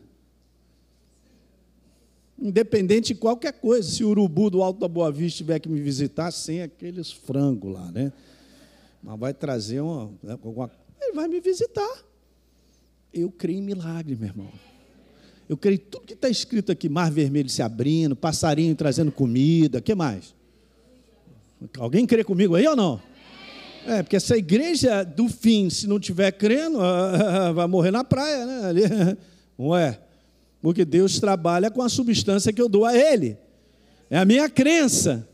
Independente 2.37 3.13
de 3.13 3.15
qualquer 3.15 3.53
coisa, 3.53 3.89
se 3.89 4.03
o 4.03 4.09
urubu 4.09 4.49
do 4.49 4.61
Alto 4.61 4.81
da 4.81 4.87
Boa 4.87 5.11
Vista 5.11 5.37
tiver 5.37 5.59
que 5.59 5.69
me 5.69 5.79
visitar, 5.79 6.31
sem 6.31 6.61
aqueles 6.61 7.09
frangos 7.09 7.73
lá, 7.73 7.89
né? 7.91 8.11
Mas 9.01 9.17
vai 9.17 9.33
trazer 9.33 9.79
uma, 9.79 10.11
né. 10.21 10.37
Ele 11.01 11.13
vai 11.13 11.29
me 11.29 11.39
visitar. 11.39 12.03
Eu 13.13 13.31
creio 13.31 13.59
em 13.59 13.63
milagre, 13.63 14.15
meu 14.17 14.27
irmão. 14.27 14.51
Eu 15.47 15.55
creio 15.55 15.79
tudo 15.79 16.05
que 16.05 16.13
está 16.13 16.29
escrito 16.29 16.69
aqui: 16.71 16.89
mar 16.89 17.09
vermelho 17.09 17.49
se 17.49 17.61
abrindo, 17.61 18.13
passarinho 18.15 18.75
trazendo 18.75 19.11
comida, 19.11 19.81
que 19.81 19.95
mais? 19.95 20.35
Alguém 21.77 22.05
crê 22.05 22.23
comigo 22.23 22.55
aí 22.55 22.67
ou 22.67 22.75
não? 22.75 23.01
É, 23.85 24.03
porque 24.03 24.15
essa 24.15 24.37
igreja 24.37 25.03
do 25.03 25.27
fim, 25.27 25.69
se 25.69 25.87
não 25.87 25.99
tiver 25.99 26.31
crendo, 26.31 26.79
vai 27.55 27.67
morrer 27.67 27.91
na 27.91 28.03
praia, 28.03 28.45
né? 28.45 28.65
Ali, 28.67 28.81
não 29.57 29.75
é? 29.75 29.99
Porque 30.61 30.83
Deus 30.83 31.19
trabalha 31.19 31.71
com 31.71 31.81
a 31.81 31.89
substância 31.89 32.51
que 32.51 32.61
eu 32.61 32.69
dou 32.69 32.85
a 32.85 32.95
Ele. 32.95 33.37
É 34.09 34.17
a 34.17 34.25
minha 34.25 34.49
crença. 34.49 35.27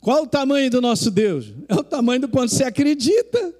Qual 0.00 0.22
o 0.22 0.26
tamanho 0.26 0.70
do 0.70 0.80
nosso 0.80 1.10
Deus? 1.10 1.52
É 1.68 1.74
o 1.74 1.84
tamanho 1.84 2.22
do 2.22 2.28
quanto 2.28 2.52
você 2.52 2.64
acredita. 2.64 3.54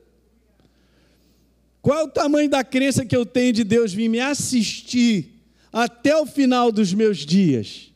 Qual 1.81 1.99
é 1.99 2.03
o 2.05 2.09
tamanho 2.09 2.49
da 2.49 2.65
crença 2.65 3.05
que 3.05 3.15
eu 3.15 3.27
tenho 3.27 3.53
de 3.53 3.65
Deus 3.65 3.93
vir 3.93 4.09
me 4.09 4.21
assistir 4.21 5.41
até 5.73 6.17
o 6.17 6.27
final 6.27 6.73
dos 6.73 6.95
meus 6.95 7.19
dias? 7.19 7.93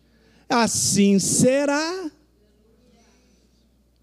Assim 0.49 1.18
será. 1.18 2.11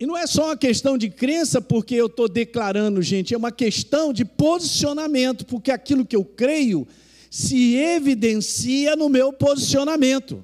E 0.04 0.06
não 0.06 0.18
é 0.18 0.28
só 0.28 0.48
uma 0.48 0.58
questão 0.58 0.98
de 0.98 1.10
crença, 1.10 1.62
porque 1.62 1.96
eu 1.96 2.08
estou 2.08 2.28
declarando, 2.28 3.02
gente, 3.02 3.34
é 3.34 3.38
uma 3.38 3.54
questão 3.54 4.12
de 4.12 4.26
posicionamento, 4.26 5.46
porque 5.46 5.72
aquilo 5.72 6.06
que 6.06 6.14
eu 6.14 6.26
creio 6.26 6.86
se 7.32 7.78
evidencia 7.78 8.98
no 8.98 9.08
meu 9.08 9.32
posicionamento. 9.32 10.44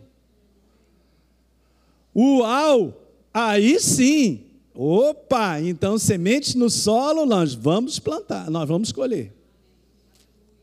Uau! 2.16 3.04
Aí 3.34 3.78
sim! 3.82 4.46
Opa! 4.74 5.60
Então, 5.60 6.00
sementes 6.00 6.56
no 6.56 6.70
solo, 6.70 7.26
nós 7.26 7.54
vamos 7.54 8.00
plantar, 8.00 8.50
nós 8.50 8.66
vamos 8.66 8.94
colher. 8.94 9.34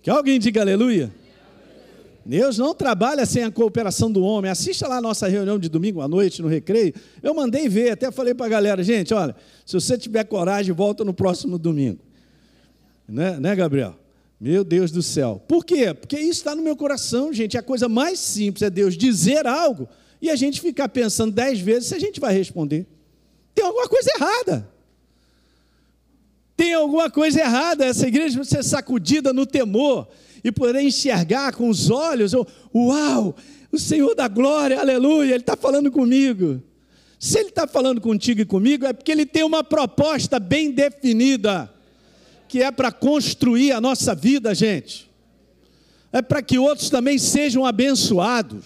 Que 0.00 0.08
alguém 0.08 0.38
diga 0.38 0.62
aleluia? 0.62 1.12
Deus 2.26 2.59
não 2.59 2.75
trabalha 2.75 3.25
sem 3.25 3.45
a 3.45 3.50
cooperação 3.52 4.11
do 4.11 4.23
homem. 4.23 4.50
Assista 4.50 4.88
lá 4.88 4.97
a 4.97 5.00
nossa 5.00 5.28
reunião 5.28 5.59
de 5.61 5.68
domingo 5.68 6.00
à 6.00 6.09
noite 6.09 6.42
no 6.42 6.49
recreio. 6.49 6.92
Eu 7.23 7.33
mandei 7.33 7.68
ver, 7.68 7.92
até 7.92 8.11
falei 8.11 8.35
para 8.35 8.47
a 8.47 8.49
galera, 8.49 8.83
gente, 8.83 9.14
olha, 9.14 9.37
se 9.64 9.75
você 9.75 9.97
tiver 9.97 10.25
coragem, 10.25 10.75
volta 10.75 11.04
no 11.04 11.14
próximo 11.14 11.56
domingo. 11.56 12.00
Né, 13.09 13.38
né 13.38 13.54
Gabriel? 13.54 13.95
Meu 14.40 14.64
Deus 14.64 14.90
do 14.90 15.02
céu. 15.02 15.40
Por 15.47 15.64
quê? 15.64 15.95
Porque 15.95 16.18
isso 16.18 16.40
está 16.40 16.54
no 16.54 16.62
meu 16.62 16.76
coração, 16.76 17.33
gente. 17.33 17.56
A 17.56 17.62
coisa 17.62 17.88
mais 17.88 18.18
simples 18.18 18.62
é 18.62 18.71
Deus 18.71 18.97
dizer 18.97 19.47
algo 19.47 19.88
e 20.21 20.28
a 20.28 20.35
gente 20.35 20.61
ficar 20.61 20.88
pensando 20.88 21.33
dez 21.33 21.61
vezes 21.61 21.88
se 21.88 21.95
a 21.95 21.99
gente 21.99 22.18
vai 22.18 22.35
responder. 22.35 22.87
Tem 23.54 23.64
alguma 23.64 23.88
coisa 23.88 24.11
errada. 24.16 24.75
Tem 26.56 26.72
alguma 26.72 27.10
coisa 27.10 27.40
errada. 27.40 27.84
Essa 27.84 28.08
igreja 28.08 28.36
vai 28.36 28.44
ser 28.44 28.64
sacudida 28.64 29.32
no 29.32 29.44
temor 29.44 30.08
e 30.42 30.50
poder 30.50 30.80
enxergar 30.80 31.52
com 31.52 31.68
os 31.68 31.90
olhos, 31.90 32.32
uau, 32.75 33.36
O 33.72 33.78
Senhor 33.78 34.14
da 34.14 34.28
glória, 34.28 34.78
aleluia, 34.78 35.32
Ele 35.34 35.42
está 35.42 35.56
falando 35.56 35.90
comigo. 35.90 36.62
Se 37.18 37.38
Ele 37.38 37.48
está 37.48 37.66
falando 37.66 38.00
contigo 38.00 38.40
e 38.40 38.44
comigo, 38.44 38.86
é 38.86 38.92
porque 38.92 39.10
Ele 39.10 39.26
tem 39.26 39.42
uma 39.42 39.64
proposta 39.64 40.38
bem 40.38 40.70
definida, 40.70 41.70
que 42.48 42.62
é 42.62 42.70
para 42.70 42.92
construir 42.92 43.72
a 43.72 43.80
nossa 43.80 44.14
vida, 44.14 44.54
gente. 44.54 45.10
É 46.12 46.22
para 46.22 46.40
que 46.40 46.58
outros 46.58 46.88
também 46.88 47.18
sejam 47.18 47.66
abençoados. 47.66 48.64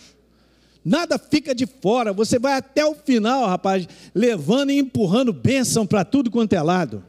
Nada 0.85 1.19
fica 1.19 1.55
de 1.55 1.67
fora, 1.67 2.13
você 2.13 2.39
vai 2.39 2.55
até 2.55 2.85
o 2.85 2.95
final, 2.95 3.47
rapaz, 3.47 3.89
levando 4.15 4.71
e 4.71 4.79
empurrando 4.79 5.33
bênção 5.33 5.87
para 5.87 6.05
tudo 6.05 6.31
quanto 6.31 6.53
é 6.53 6.63
lado. 6.63 7.05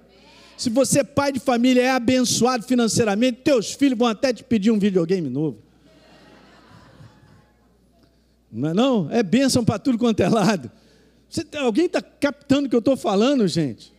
Se 0.61 0.69
você, 0.69 1.03
pai 1.03 1.31
de 1.31 1.39
família, 1.39 1.81
é 1.81 1.89
abençoado 1.89 2.63
financeiramente, 2.63 3.39
teus 3.43 3.73
filhos 3.73 3.97
vão 3.97 4.07
até 4.07 4.31
te 4.31 4.43
pedir 4.43 4.69
um 4.69 4.77
videogame 4.77 5.27
novo. 5.27 5.57
Não 8.51 8.69
é 8.69 8.73
não? 8.75 9.07
É 9.09 9.23
bênção 9.23 9.65
para 9.65 9.79
tudo 9.79 9.97
quanto 9.97 10.19
é 10.19 10.29
lado. 10.29 10.69
Você, 11.27 11.43
alguém 11.57 11.87
está 11.87 11.99
captando 11.99 12.67
o 12.67 12.69
que 12.69 12.75
eu 12.75 12.79
estou 12.79 12.95
falando, 12.95 13.47
gente? 13.47 13.91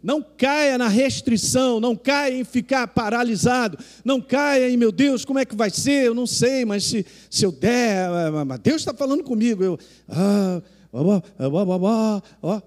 Não 0.00 0.22
caia 0.22 0.78
na 0.78 0.86
restrição, 0.86 1.80
não 1.80 1.96
caia 1.96 2.38
em 2.38 2.44
ficar 2.44 2.86
paralisado, 2.86 3.76
não 4.04 4.20
caia 4.20 4.70
em, 4.70 4.76
meu 4.76 4.92
Deus, 4.92 5.24
como 5.24 5.40
é 5.40 5.44
que 5.44 5.56
vai 5.56 5.70
ser? 5.70 6.06
Eu 6.06 6.14
não 6.14 6.24
sei, 6.24 6.64
mas 6.64 6.84
se, 6.84 7.04
se 7.28 7.44
eu 7.44 7.50
der, 7.50 8.08
Deus 8.62 8.76
está 8.76 8.94
falando 8.94 9.24
comigo. 9.24 9.64
Eu, 9.64 9.76
ah, 10.08 10.62
ah, 10.92 11.22
ah, 12.44 12.62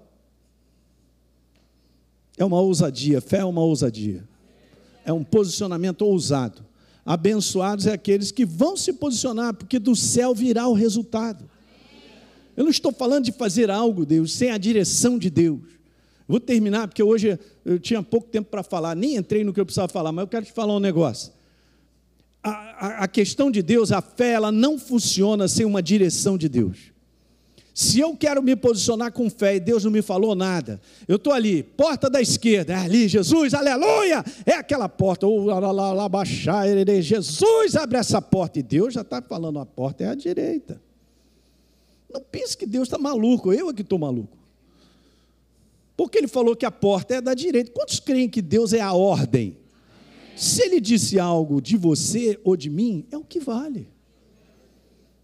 é 2.38 2.44
uma 2.44 2.60
ousadia, 2.60 3.20
fé 3.20 3.38
é 3.38 3.44
uma 3.44 3.60
ousadia. 3.60 4.24
É 5.04 5.12
um 5.12 5.24
posicionamento 5.24 6.02
ousado. 6.02 6.64
Abençoados 7.04 7.86
é 7.86 7.92
aqueles 7.92 8.30
que 8.30 8.44
vão 8.44 8.76
se 8.76 8.92
posicionar, 8.92 9.54
porque 9.54 9.78
do 9.78 9.96
céu 9.96 10.34
virá 10.34 10.68
o 10.68 10.74
resultado. 10.74 11.48
Eu 12.56 12.64
não 12.64 12.70
estou 12.70 12.92
falando 12.92 13.24
de 13.24 13.32
fazer 13.32 13.70
algo, 13.70 14.04
Deus, 14.04 14.32
sem 14.32 14.50
a 14.50 14.58
direção 14.58 15.18
de 15.18 15.30
Deus. 15.30 15.60
Vou 16.26 16.38
terminar, 16.38 16.86
porque 16.86 17.02
hoje 17.02 17.38
eu 17.64 17.78
tinha 17.78 18.02
pouco 18.02 18.28
tempo 18.28 18.50
para 18.50 18.62
falar, 18.62 18.94
nem 18.94 19.16
entrei 19.16 19.42
no 19.42 19.52
que 19.52 19.60
eu 19.60 19.64
precisava 19.64 19.88
falar, 19.88 20.12
mas 20.12 20.22
eu 20.22 20.28
quero 20.28 20.44
te 20.44 20.52
falar 20.52 20.76
um 20.76 20.80
negócio. 20.80 21.32
A, 22.42 22.50
a, 22.50 23.04
a 23.04 23.08
questão 23.08 23.50
de 23.50 23.62
Deus, 23.62 23.90
a 23.90 24.02
fé, 24.02 24.32
ela 24.32 24.52
não 24.52 24.78
funciona 24.78 25.48
sem 25.48 25.64
uma 25.64 25.82
direção 25.82 26.36
de 26.36 26.48
Deus. 26.48 26.92
Se 27.78 28.00
eu 28.00 28.16
quero 28.16 28.42
me 28.42 28.56
posicionar 28.56 29.12
com 29.12 29.30
fé 29.30 29.54
e 29.54 29.60
Deus 29.60 29.84
não 29.84 29.92
me 29.92 30.02
falou 30.02 30.34
nada, 30.34 30.80
eu 31.06 31.14
estou 31.14 31.32
ali, 31.32 31.62
porta 31.62 32.10
da 32.10 32.20
esquerda, 32.20 32.72
é 32.72 32.76
ali, 32.76 33.06
Jesus, 33.06 33.54
aleluia, 33.54 34.24
é 34.44 34.54
aquela 34.54 34.88
porta, 34.88 35.28
ou 35.28 35.44
lá, 35.44 35.60
lá, 35.60 35.92
lá, 35.92 36.08
baixar, 36.08 36.66
Jesus 37.00 37.76
abre 37.76 37.96
essa 37.96 38.20
porta, 38.20 38.58
e 38.58 38.64
Deus 38.64 38.94
já 38.94 39.02
está 39.02 39.22
falando, 39.22 39.60
a 39.60 39.64
porta 39.64 40.02
é 40.02 40.08
a 40.08 40.16
direita. 40.16 40.82
Não 42.12 42.20
pense 42.20 42.56
que 42.56 42.66
Deus 42.66 42.88
está 42.88 42.98
maluco, 42.98 43.52
eu 43.52 43.70
é 43.70 43.72
que 43.72 43.82
estou 43.82 43.96
maluco. 43.96 44.36
Porque 45.96 46.18
ele 46.18 46.26
falou 46.26 46.56
que 46.56 46.66
a 46.66 46.72
porta 46.72 47.14
é 47.14 47.20
da 47.20 47.32
direita. 47.32 47.70
Quantos 47.70 48.00
creem 48.00 48.28
que 48.28 48.42
Deus 48.42 48.72
é 48.72 48.80
a 48.80 48.92
ordem? 48.92 49.56
Se 50.34 50.62
ele 50.62 50.80
disse 50.80 51.16
algo 51.16 51.62
de 51.62 51.76
você 51.76 52.40
ou 52.42 52.56
de 52.56 52.70
mim, 52.70 53.06
é 53.12 53.16
o 53.16 53.22
que 53.22 53.38
vale. 53.38 53.86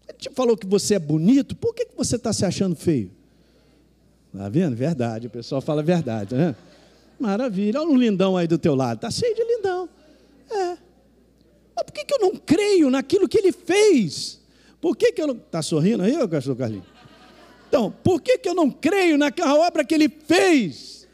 Ele 0.07 0.17
te 0.17 0.29
falou 0.29 0.55
que 0.55 0.67
você 0.67 0.95
é 0.95 0.99
bonito, 0.99 1.55
por 1.55 1.73
que 1.73 1.87
você 1.95 2.15
está 2.15 2.31
se 2.31 2.45
achando 2.45 2.75
feio? 2.75 3.11
Está 4.33 4.49
vendo? 4.49 4.75
Verdade, 4.75 5.27
o 5.27 5.29
pessoal 5.29 5.61
fala 5.61 5.81
verdade, 5.81 6.35
né? 6.35 6.55
Maravilha, 7.19 7.81
olha 7.81 7.89
um 7.89 7.97
lindão 7.97 8.35
aí 8.35 8.47
do 8.47 8.57
teu 8.57 8.75
lado, 8.75 8.97
está 8.97 9.09
cheio 9.09 9.33
de 9.33 9.43
lindão. 9.43 9.89
É. 10.49 10.77
Mas 11.75 11.85
por 11.85 11.93
que, 11.93 12.05
que 12.05 12.13
eu 12.13 12.19
não 12.19 12.35
creio 12.35 12.89
naquilo 12.89 13.27
que 13.27 13.37
ele 13.37 13.51
fez? 13.51 14.41
Por 14.79 14.95
que, 14.95 15.11
que 15.11 15.21
eu 15.21 15.27
não. 15.27 15.35
Está 15.35 15.61
sorrindo 15.61 16.03
aí, 16.03 16.15
pastor 16.27 16.55
Carlinhos? 16.55 16.85
Então, 17.67 17.91
por 18.03 18.21
que, 18.21 18.37
que 18.37 18.47
eu 18.47 18.53
não 18.53 18.69
creio 18.69 19.17
naquela 19.17 19.55
obra 19.55 19.83
que 19.83 19.93
ele 19.93 20.07
fez? 20.07 21.07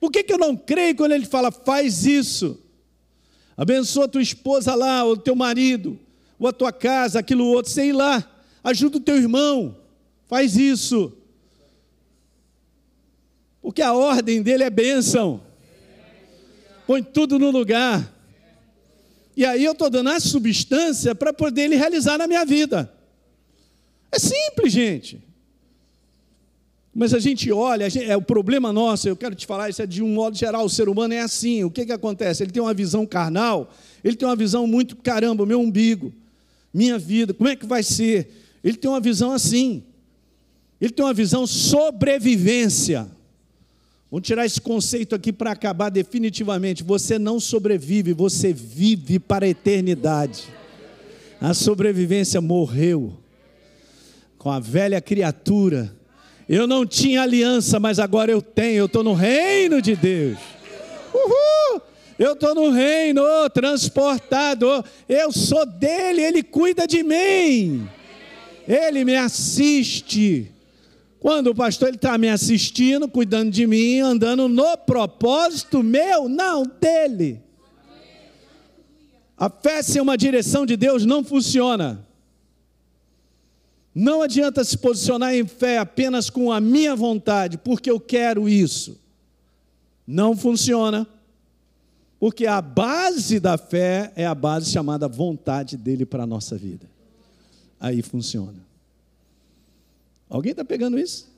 Por 0.00 0.10
que, 0.10 0.22
que 0.22 0.32
eu 0.32 0.38
não 0.38 0.56
creio 0.56 0.96
quando 0.96 1.12
ele 1.12 1.26
fala, 1.26 1.52
faz 1.52 2.06
isso? 2.06 2.58
Abençoa 3.56 4.08
tua 4.08 4.22
esposa 4.22 4.74
lá, 4.74 5.04
ou 5.04 5.16
teu 5.16 5.36
marido 5.36 5.98
ou 6.40 6.48
a 6.48 6.52
tua 6.54 6.72
casa, 6.72 7.18
aquilo 7.18 7.44
outro, 7.44 7.70
sei 7.70 7.92
lá, 7.92 8.26
ajuda 8.64 8.96
o 8.96 9.00
teu 9.00 9.16
irmão, 9.16 9.76
faz 10.26 10.56
isso. 10.56 11.12
Porque 13.60 13.82
a 13.82 13.92
ordem 13.92 14.40
dele 14.42 14.64
é 14.64 14.70
bênção. 14.70 15.42
Põe 16.86 17.02
tudo 17.02 17.38
no 17.38 17.50
lugar. 17.50 18.10
E 19.36 19.44
aí 19.44 19.62
eu 19.62 19.72
estou 19.72 19.90
dando 19.90 20.08
a 20.08 20.18
substância 20.18 21.14
para 21.14 21.30
poder 21.30 21.64
ele 21.64 21.76
realizar 21.76 22.16
na 22.16 22.26
minha 22.26 22.44
vida. 22.46 22.90
É 24.10 24.18
simples, 24.18 24.72
gente. 24.72 25.22
Mas 26.92 27.12
a 27.12 27.18
gente 27.18 27.52
olha, 27.52 27.84
a 27.86 27.88
gente, 27.88 28.10
é 28.10 28.16
o 28.16 28.22
problema 28.22 28.72
nosso, 28.72 29.08
eu 29.08 29.14
quero 29.14 29.34
te 29.34 29.46
falar, 29.46 29.68
isso 29.68 29.80
é 29.80 29.86
de 29.86 30.02
um 30.02 30.08
modo 30.08 30.36
geral, 30.36 30.64
o 30.64 30.70
ser 30.70 30.88
humano 30.88 31.14
é 31.14 31.20
assim. 31.20 31.62
O 31.64 31.70
que, 31.70 31.86
que 31.86 31.92
acontece? 31.92 32.42
Ele 32.42 32.50
tem 32.50 32.62
uma 32.62 32.74
visão 32.74 33.06
carnal, 33.06 33.70
ele 34.02 34.16
tem 34.16 34.26
uma 34.26 34.34
visão 34.34 34.66
muito, 34.66 34.96
caramba, 34.96 35.44
meu 35.44 35.60
umbigo 35.60 36.12
minha 36.72 36.98
vida, 36.98 37.34
como 37.34 37.48
é 37.48 37.56
que 37.56 37.66
vai 37.66 37.82
ser? 37.82 38.30
Ele 38.62 38.76
tem 38.76 38.90
uma 38.90 39.00
visão 39.00 39.32
assim. 39.32 39.82
Ele 40.80 40.92
tem 40.92 41.04
uma 41.04 41.14
visão 41.14 41.46
sobrevivência. 41.46 43.08
Vamos 44.10 44.26
tirar 44.26 44.44
esse 44.44 44.60
conceito 44.60 45.14
aqui 45.14 45.32
para 45.32 45.52
acabar 45.52 45.88
definitivamente. 45.88 46.82
Você 46.82 47.18
não 47.18 47.38
sobrevive, 47.38 48.12
você 48.12 48.52
vive 48.52 49.18
para 49.18 49.46
a 49.46 49.48
eternidade. 49.48 50.48
A 51.40 51.54
sobrevivência 51.54 52.40
morreu 52.40 53.16
com 54.36 54.50
a 54.50 54.58
velha 54.58 55.00
criatura. 55.00 55.94
Eu 56.48 56.66
não 56.66 56.84
tinha 56.84 57.22
aliança, 57.22 57.78
mas 57.78 57.98
agora 57.98 58.32
eu 58.32 58.42
tenho. 58.42 58.78
Eu 58.78 58.86
estou 58.86 59.04
no 59.04 59.14
reino 59.14 59.80
de 59.80 59.94
Deus. 59.94 60.38
Eu 62.20 62.34
estou 62.34 62.54
no 62.54 62.68
reino, 62.68 63.22
transportado. 63.48 64.84
Eu 65.08 65.32
sou 65.32 65.64
dele, 65.64 66.20
ele 66.20 66.42
cuida 66.42 66.86
de 66.86 67.02
mim. 67.02 67.88
Ele 68.68 69.06
me 69.06 69.16
assiste. 69.16 70.52
Quando 71.18 71.46
o 71.46 71.54
pastor 71.54 71.94
está 71.94 72.18
me 72.18 72.28
assistindo, 72.28 73.08
cuidando 73.08 73.50
de 73.50 73.66
mim, 73.66 74.00
andando 74.00 74.50
no 74.50 74.76
propósito 74.76 75.82
meu, 75.82 76.28
não 76.28 76.62
dele. 76.78 77.40
A 79.34 79.48
fé 79.48 79.82
sem 79.82 80.02
uma 80.02 80.18
direção 80.18 80.66
de 80.66 80.76
Deus 80.76 81.06
não 81.06 81.24
funciona. 81.24 82.06
Não 83.94 84.20
adianta 84.20 84.62
se 84.62 84.76
posicionar 84.76 85.34
em 85.34 85.46
fé 85.46 85.78
apenas 85.78 86.28
com 86.28 86.52
a 86.52 86.60
minha 86.60 86.94
vontade, 86.94 87.56
porque 87.56 87.90
eu 87.90 87.98
quero 87.98 88.46
isso. 88.46 89.00
Não 90.06 90.36
funciona. 90.36 91.08
Porque 92.20 92.46
a 92.46 92.60
base 92.60 93.40
da 93.40 93.56
fé 93.56 94.12
é 94.14 94.26
a 94.26 94.34
base 94.34 94.70
chamada 94.70 95.08
vontade 95.08 95.78
dele 95.78 96.04
para 96.04 96.24
a 96.24 96.26
nossa 96.26 96.54
vida. 96.54 96.86
Aí 97.80 98.02
funciona. 98.02 98.58
Alguém 100.28 100.50
está 100.50 100.62
pegando 100.62 100.98
isso? 100.98 101.30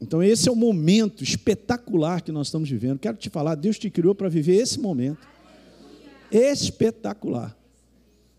Então, 0.00 0.22
esse 0.22 0.48
é 0.48 0.52
o 0.52 0.56
momento 0.56 1.22
espetacular 1.22 2.22
que 2.22 2.32
nós 2.32 2.46
estamos 2.46 2.70
vivendo. 2.70 2.98
Quero 2.98 3.18
te 3.18 3.28
falar, 3.28 3.54
Deus 3.54 3.78
te 3.78 3.90
criou 3.90 4.14
para 4.14 4.30
viver 4.30 4.56
esse 4.56 4.80
momento 4.80 5.28
espetacular 6.30 7.54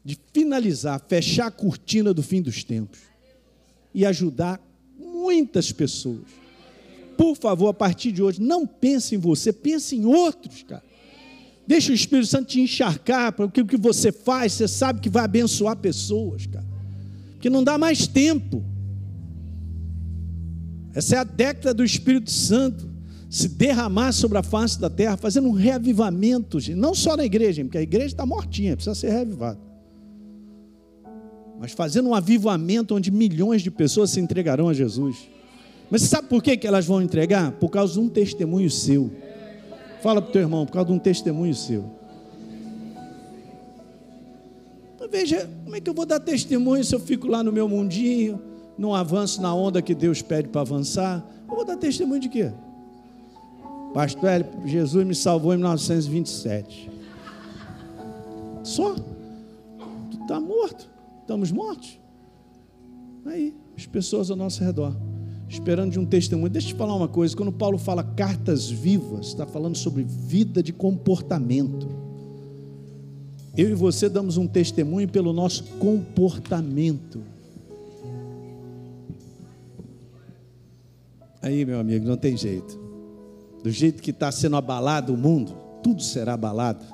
de 0.04 0.18
finalizar, 0.34 1.00
fechar 1.08 1.48
a 1.48 1.52
cortina 1.52 2.14
do 2.14 2.24
fim 2.24 2.42
dos 2.42 2.64
tempos 2.64 3.00
e 3.94 4.06
ajudar 4.06 4.60
muitas 4.98 5.72
pessoas 5.72 6.39
por 7.20 7.36
favor, 7.36 7.68
a 7.68 7.74
partir 7.74 8.14
de 8.14 8.24
hoje, 8.24 8.42
não 8.42 8.66
pense 8.66 9.14
em 9.14 9.18
você, 9.18 9.52
pense 9.52 9.94
em 9.94 10.06
outros, 10.06 10.64
cara. 10.64 10.82
Deixa 11.68 11.92
o 11.92 11.94
Espírito 11.94 12.28
Santo 12.28 12.46
te 12.46 12.62
encharcar, 12.62 13.34
porque 13.34 13.60
o 13.60 13.66
que 13.66 13.76
você 13.76 14.10
faz, 14.10 14.54
você 14.54 14.70
sabe 14.70 15.02
que 15.02 15.10
vai 15.10 15.26
abençoar 15.26 15.76
pessoas, 15.76 16.46
cara. 16.46 16.66
Porque 17.34 17.50
não 17.50 17.62
dá 17.62 17.78
mais 17.78 18.08
tempo. 18.08 18.64
Essa 20.94 21.18
é 21.18 21.18
a 21.18 21.26
década 21.26 21.74
do 21.74 21.84
Espírito 21.84 22.32
Santo 22.32 22.90
se 23.30 23.50
derramar 23.50 24.14
sobre 24.14 24.38
a 24.38 24.44
face 24.44 24.80
da 24.80 24.90
terra, 24.90 25.18
fazendo 25.18 25.50
um 25.50 25.54
reavivamento, 25.54 26.58
não 26.74 26.96
só 26.96 27.18
na 27.18 27.26
igreja, 27.26 27.62
porque 27.66 27.80
a 27.80 27.82
igreja 27.82 28.08
está 28.08 28.26
mortinha, 28.26 28.78
precisa 28.78 28.96
ser 28.96 29.10
reavivada. 29.10 29.60
Mas 31.60 31.74
fazendo 31.74 32.08
um 32.08 32.16
avivamento 32.16 32.96
onde 32.96 33.12
milhões 33.12 33.62
de 33.62 33.70
pessoas 33.70 34.10
se 34.12 34.22
entregarão 34.22 34.70
a 34.70 34.74
Jesus. 34.74 35.18
Mas 35.90 36.04
sabe 36.04 36.28
por 36.28 36.44
que, 36.44 36.56
que 36.56 36.68
elas 36.68 36.86
vão 36.86 37.02
entregar? 37.02 37.52
Por 37.54 37.70
causa 37.70 37.94
de 37.94 38.00
um 38.00 38.10
testemunho 38.10 38.70
seu. 38.70 39.12
Fala 40.02 40.22
para 40.22 40.30
o 40.30 40.32
teu 40.32 40.42
irmão, 40.42 40.66
por 40.66 40.74
causa 40.74 40.88
de 40.88 40.94
um 40.94 41.00
testemunho 41.00 41.56
seu. 41.56 41.86
Então, 44.96 45.10
veja, 45.10 45.50
como 45.64 45.76
é 45.76 45.82
que 45.82 45.90
eu 45.90 45.94
vou 45.94 46.06
dar 46.06 46.20
testemunho 46.20 46.84
se 46.84 46.94
eu 46.94 47.00
fico 47.00 47.28
lá 47.28 47.44
no 47.44 47.52
meu 47.52 47.68
mundinho, 47.68 48.40
não 48.78 48.94
avanço 48.94 49.42
na 49.42 49.54
onda 49.54 49.82
que 49.82 49.96
Deus 49.96 50.22
pede 50.22 50.48
para 50.48 50.62
avançar? 50.62 51.26
Eu 51.50 51.56
vou 51.56 51.66
dar 51.66 51.76
testemunho 51.76 52.22
de 52.22 52.30
quê? 52.30 52.52
Pastor 53.94 54.30
Hélio, 54.30 54.48
Jesus 54.66 55.06
me 55.06 55.16
salvou 55.16 55.54
em 55.54 55.58
1927. 55.58 56.92
Só? 58.64 58.94
Tu 58.94 60.22
está 60.22 60.40
morto? 60.40 60.90
Estamos 61.22 61.52
mortos? 61.52 62.00
Aí, 63.26 63.56
as 63.76 63.86
pessoas 63.86 64.30
ao 64.30 64.38
nosso 64.38 64.64
redor, 64.64 64.96
esperando 65.50 65.92
de 65.92 66.00
um 66.00 66.06
testemunho. 66.06 66.50
Deixa 66.50 66.68
eu 66.68 66.74
te 66.74 66.78
falar 66.78 66.96
uma 66.96 67.08
coisa: 67.08 67.36
quando 67.36 67.52
Paulo 67.52 67.78
fala 67.78 68.04
cartas 68.04 68.70
vivas, 68.70 69.28
está 69.28 69.46
falando 69.46 69.76
sobre 69.76 70.04
vida 70.04 70.62
de 70.62 70.72
comportamento. 70.72 71.88
Eu 73.58 73.70
e 73.70 73.74
você 73.74 74.08
damos 74.08 74.38
um 74.38 74.48
testemunho 74.48 75.10
pelo 75.10 75.34
nosso 75.34 75.64
comportamento. 75.80 77.22
Aí, 81.42 81.66
meu 81.66 81.80
amigo, 81.80 82.06
não 82.06 82.18
tem 82.18 82.38
jeito. 82.38 82.80
Do 83.64 83.72
jeito 83.72 84.02
que 84.02 84.12
está 84.12 84.32
sendo 84.32 84.56
abalado 84.56 85.14
o 85.14 85.18
mundo, 85.18 85.58
tudo 85.82 86.02
será 86.02 86.34
abalado. 86.34 86.86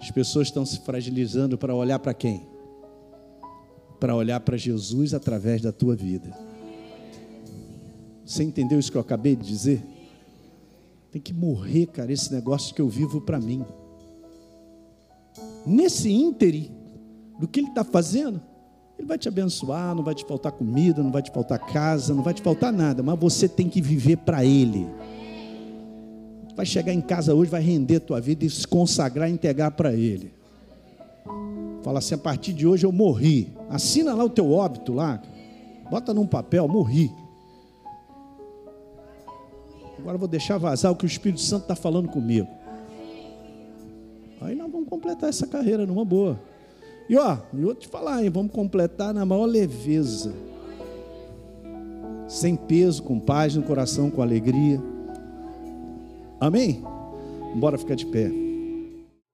As 0.00 0.10
pessoas 0.10 0.48
estão 0.48 0.64
se 0.64 0.80
fragilizando 0.80 1.58
para 1.58 1.74
olhar 1.74 1.98
para 1.98 2.14
quem? 2.14 2.46
Para 3.98 4.14
olhar 4.14 4.40
para 4.40 4.56
Jesus 4.56 5.12
através 5.12 5.62
da 5.62 5.72
tua 5.72 5.96
vida. 5.96 6.43
Você 8.24 8.42
entendeu 8.42 8.78
isso 8.78 8.90
que 8.90 8.96
eu 8.96 9.02
acabei 9.02 9.36
de 9.36 9.46
dizer? 9.46 9.84
Tem 11.10 11.20
que 11.20 11.32
morrer, 11.32 11.86
cara, 11.86 12.12
esse 12.12 12.32
negócio 12.32 12.74
que 12.74 12.80
eu 12.80 12.88
vivo 12.88 13.20
para 13.20 13.38
mim. 13.38 13.64
Nesse 15.66 16.10
íntere 16.10 16.72
do 17.38 17.46
que 17.46 17.60
ele 17.60 17.68
está 17.68 17.84
fazendo, 17.84 18.40
ele 18.98 19.06
vai 19.06 19.18
te 19.18 19.28
abençoar, 19.28 19.94
não 19.94 20.02
vai 20.02 20.14
te 20.14 20.24
faltar 20.24 20.52
comida, 20.52 21.02
não 21.02 21.10
vai 21.10 21.22
te 21.22 21.30
faltar 21.30 21.58
casa, 21.58 22.14
não 22.14 22.22
vai 22.22 22.34
te 22.34 22.42
faltar 22.42 22.72
nada, 22.72 23.02
mas 23.02 23.18
você 23.18 23.48
tem 23.48 23.68
que 23.68 23.80
viver 23.80 24.18
para 24.18 24.44
ele. 24.44 24.86
Vai 26.54 26.64
chegar 26.64 26.92
em 26.92 27.00
casa 27.00 27.34
hoje, 27.34 27.50
vai 27.50 27.60
render 27.60 28.00
tua 28.00 28.20
vida 28.20 28.44
e 28.44 28.50
se 28.50 28.66
consagrar 28.66 29.28
e 29.28 29.32
entregar 29.32 29.72
para 29.72 29.92
Ele. 29.92 30.32
Fala 31.82 31.98
assim: 31.98 32.14
a 32.14 32.18
partir 32.18 32.52
de 32.52 32.66
hoje 32.66 32.86
eu 32.86 32.92
morri. 32.92 33.52
Assina 33.68 34.14
lá 34.14 34.24
o 34.24 34.30
teu 34.30 34.50
óbito 34.52 34.92
lá. 34.92 35.20
Bota 35.90 36.14
num 36.14 36.26
papel, 36.26 36.66
morri. 36.68 37.10
Agora 40.04 40.18
vou 40.18 40.28
deixar 40.28 40.58
vazar 40.58 40.92
o 40.92 40.96
que 40.96 41.06
o 41.06 41.08
Espírito 41.08 41.40
Santo 41.40 41.62
está 41.62 41.74
falando 41.74 42.10
comigo. 42.10 42.46
Aí 44.42 44.54
nós 44.54 44.70
vamos 44.70 44.86
completar 44.86 45.30
essa 45.30 45.46
carreira 45.46 45.86
numa 45.86 46.04
boa. 46.04 46.38
E 47.08 47.16
ó, 47.16 47.38
eu 47.54 47.62
vou 47.62 47.74
te 47.74 47.88
falar, 47.88 48.22
hein, 48.22 48.28
vamos 48.28 48.52
completar 48.52 49.14
na 49.14 49.24
maior 49.24 49.46
leveza. 49.46 50.34
Sem 52.28 52.54
peso, 52.54 53.02
com 53.02 53.18
paz 53.18 53.56
no 53.56 53.62
coração, 53.62 54.10
com 54.10 54.20
alegria. 54.20 54.78
Amém? 56.38 56.84
Bora 57.54 57.78
ficar 57.78 57.94
de 57.94 58.04
pé. 58.04 58.30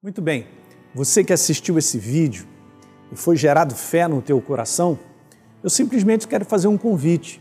Muito 0.01 0.23
bem. 0.23 0.47
Você 0.95 1.25
que 1.25 1.33
assistiu 1.33 1.79
esse 1.79 1.99
vídeo 1.99 2.47
e 3.11 3.17
foi 3.17 3.37
gerado 3.37 3.75
fé 3.75 4.07
no 4.07 4.23
teu 4.23 4.41
coração, 4.41 4.97
eu 5.65 5.69
simplesmente 5.69 6.29
quero 6.29 6.45
fazer 6.45 6.69
um 6.69 6.79
convite 6.79 7.41